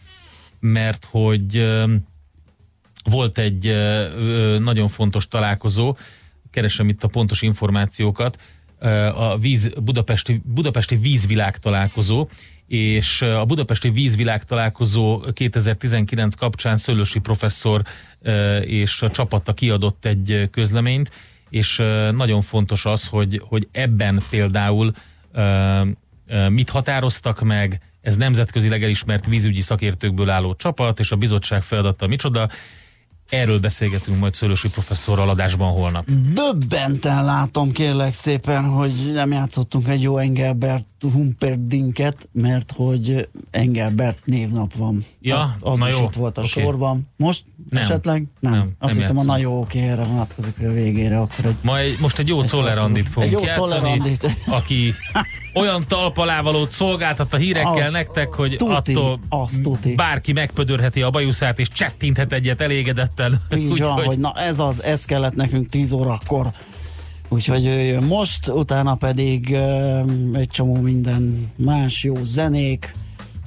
mert 0.61 1.07
hogy 1.11 1.71
volt 3.05 3.39
egy 3.39 3.65
nagyon 4.59 4.89
fontos 4.89 5.29
találkozó, 5.29 5.97
keresem 6.51 6.89
itt 6.89 7.05
a 7.05 7.09
pontos 7.09 7.43
információkat, 7.43 8.39
a 9.15 9.39
víz, 9.39 9.73
Budapesti, 9.83 10.43
Budapesti 10.45 10.97
vízvilág 10.97 11.59
találkozó, 11.59 12.29
és 12.71 13.23
a 13.23 13.45
Budapesti 13.45 13.91
vízvilág 13.91 14.45
találkozó 14.45 15.21
2019 15.33 16.35
kapcsán 16.35 16.77
Szőlősi 16.77 17.19
professzor 17.19 17.83
és 18.61 19.03
a 19.03 19.11
csapata 19.11 19.53
kiadott 19.53 20.05
egy 20.05 20.49
közleményt, 20.51 21.11
és 21.49 21.77
nagyon 22.13 22.43
fontos 22.43 22.85
az, 22.85 23.07
hogy, 23.07 23.43
hogy 23.45 23.69
ebben 23.73 24.21
például 24.31 24.93
mit 26.49 26.71
határoztak 26.71 27.41
meg, 27.41 27.81
ez 28.01 28.17
nemzetközileg 28.17 28.83
elismert 28.83 29.27
vízügyi 29.27 29.61
szakértőkből 29.61 30.31
álló 30.31 30.55
csapat, 30.55 30.99
és 31.01 31.11
a 31.11 31.17
bizottság 31.17 31.63
feladata 31.63 32.07
micsoda. 32.07 32.49
Erről 33.31 33.59
beszélgetünk 33.59 34.19
majd 34.19 34.35
Szőlősi 34.35 34.69
professzorral 34.69 35.29
adásban 35.29 35.73
holnap. 35.73 36.05
Döbbenten 36.33 37.25
látom 37.25 37.73
kérlek 37.73 38.13
szépen, 38.13 38.65
hogy 38.65 39.11
nem 39.13 39.33
játszottunk 39.33 39.89
egy 39.89 40.03
jó 40.03 40.19
Engelbert 40.19 40.87
Humperdinket, 41.13 42.29
mert 42.33 42.73
hogy 42.77 43.29
Engelbert 43.51 44.19
névnap 44.25 44.75
van. 44.75 45.05
Ja, 45.21 45.37
az 45.37 45.47
az 45.61 45.79
na 45.79 45.89
is 45.89 45.99
jó, 45.99 46.05
itt 46.05 46.15
volt 46.15 46.39
a 46.39 46.41
oké. 46.41 46.49
sorban. 46.49 47.09
Most 47.17 47.45
Nem. 47.71 47.83
esetleg? 47.83 48.25
Nem. 48.41 48.53
Nem, 48.53 48.71
Azt 48.79 48.93
nem 48.93 49.01
hittem 49.01 49.19
a 49.19 49.23
na 49.23 49.39
jó, 49.39 49.61
oké, 49.61 49.81
erre 49.81 50.05
vonatkozik, 50.05 50.55
a 50.59 50.73
végére 50.73 51.19
akkor 51.19 51.45
egy 51.45 51.57
Majd 51.63 52.01
most 52.01 52.19
egy 52.19 52.29
jó 52.29 52.45
Czollerandit 52.45 53.09
fogunk 53.09 53.33
Egy 53.33 53.39
jó 53.39 53.45
játszani, 53.45 54.19
aki 54.47 54.95
olyan 55.55 55.85
talpalávalót 55.89 56.71
szolgáltat 56.71 57.35
a 57.35 57.37
hírekkel 57.37 57.83
Azt 57.83 57.93
nektek, 57.93 58.35
hogy 58.35 58.57
tuti, 58.57 58.93
attól 58.93 59.21
azt 59.29 59.63
tuti. 59.63 59.95
bárki 59.95 60.33
megpödörheti 60.33 61.03
a 61.03 61.11
bajuszát, 61.11 61.59
és 61.59 61.69
csettinthet 61.69 62.33
egyet 62.33 62.61
elégedetten. 62.61 63.43
Így 63.57 63.83
van, 63.85 64.05
hogy 64.05 64.19
na 64.19 64.33
ez 64.33 64.59
az, 64.59 64.83
ez 64.83 65.05
kellett 65.05 65.35
nekünk 65.35 65.69
10 65.69 65.93
órakor. 65.93 66.51
Úgyhogy 67.29 67.65
jöjjön 67.65 68.03
most, 68.03 68.49
utána 68.49 68.95
pedig 68.95 69.53
ö, 69.53 70.01
egy 70.33 70.49
csomó 70.49 70.75
minden 70.75 71.51
más 71.57 72.05
jó 72.05 72.15
zenék, 72.23 72.95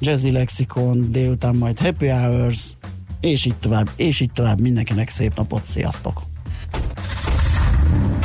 Jazzy 0.00 0.30
Lexikon, 0.30 1.10
délután 1.10 1.54
majd 1.54 1.78
Happy 1.78 2.08
Hours, 2.08 2.72
és 3.20 3.44
így 3.44 3.56
tovább, 3.56 3.90
és 3.96 4.20
így 4.20 4.32
tovább. 4.32 4.60
Mindenkinek 4.60 5.08
szép 5.08 5.36
napot, 5.36 5.64
sziasztok! 5.64 6.33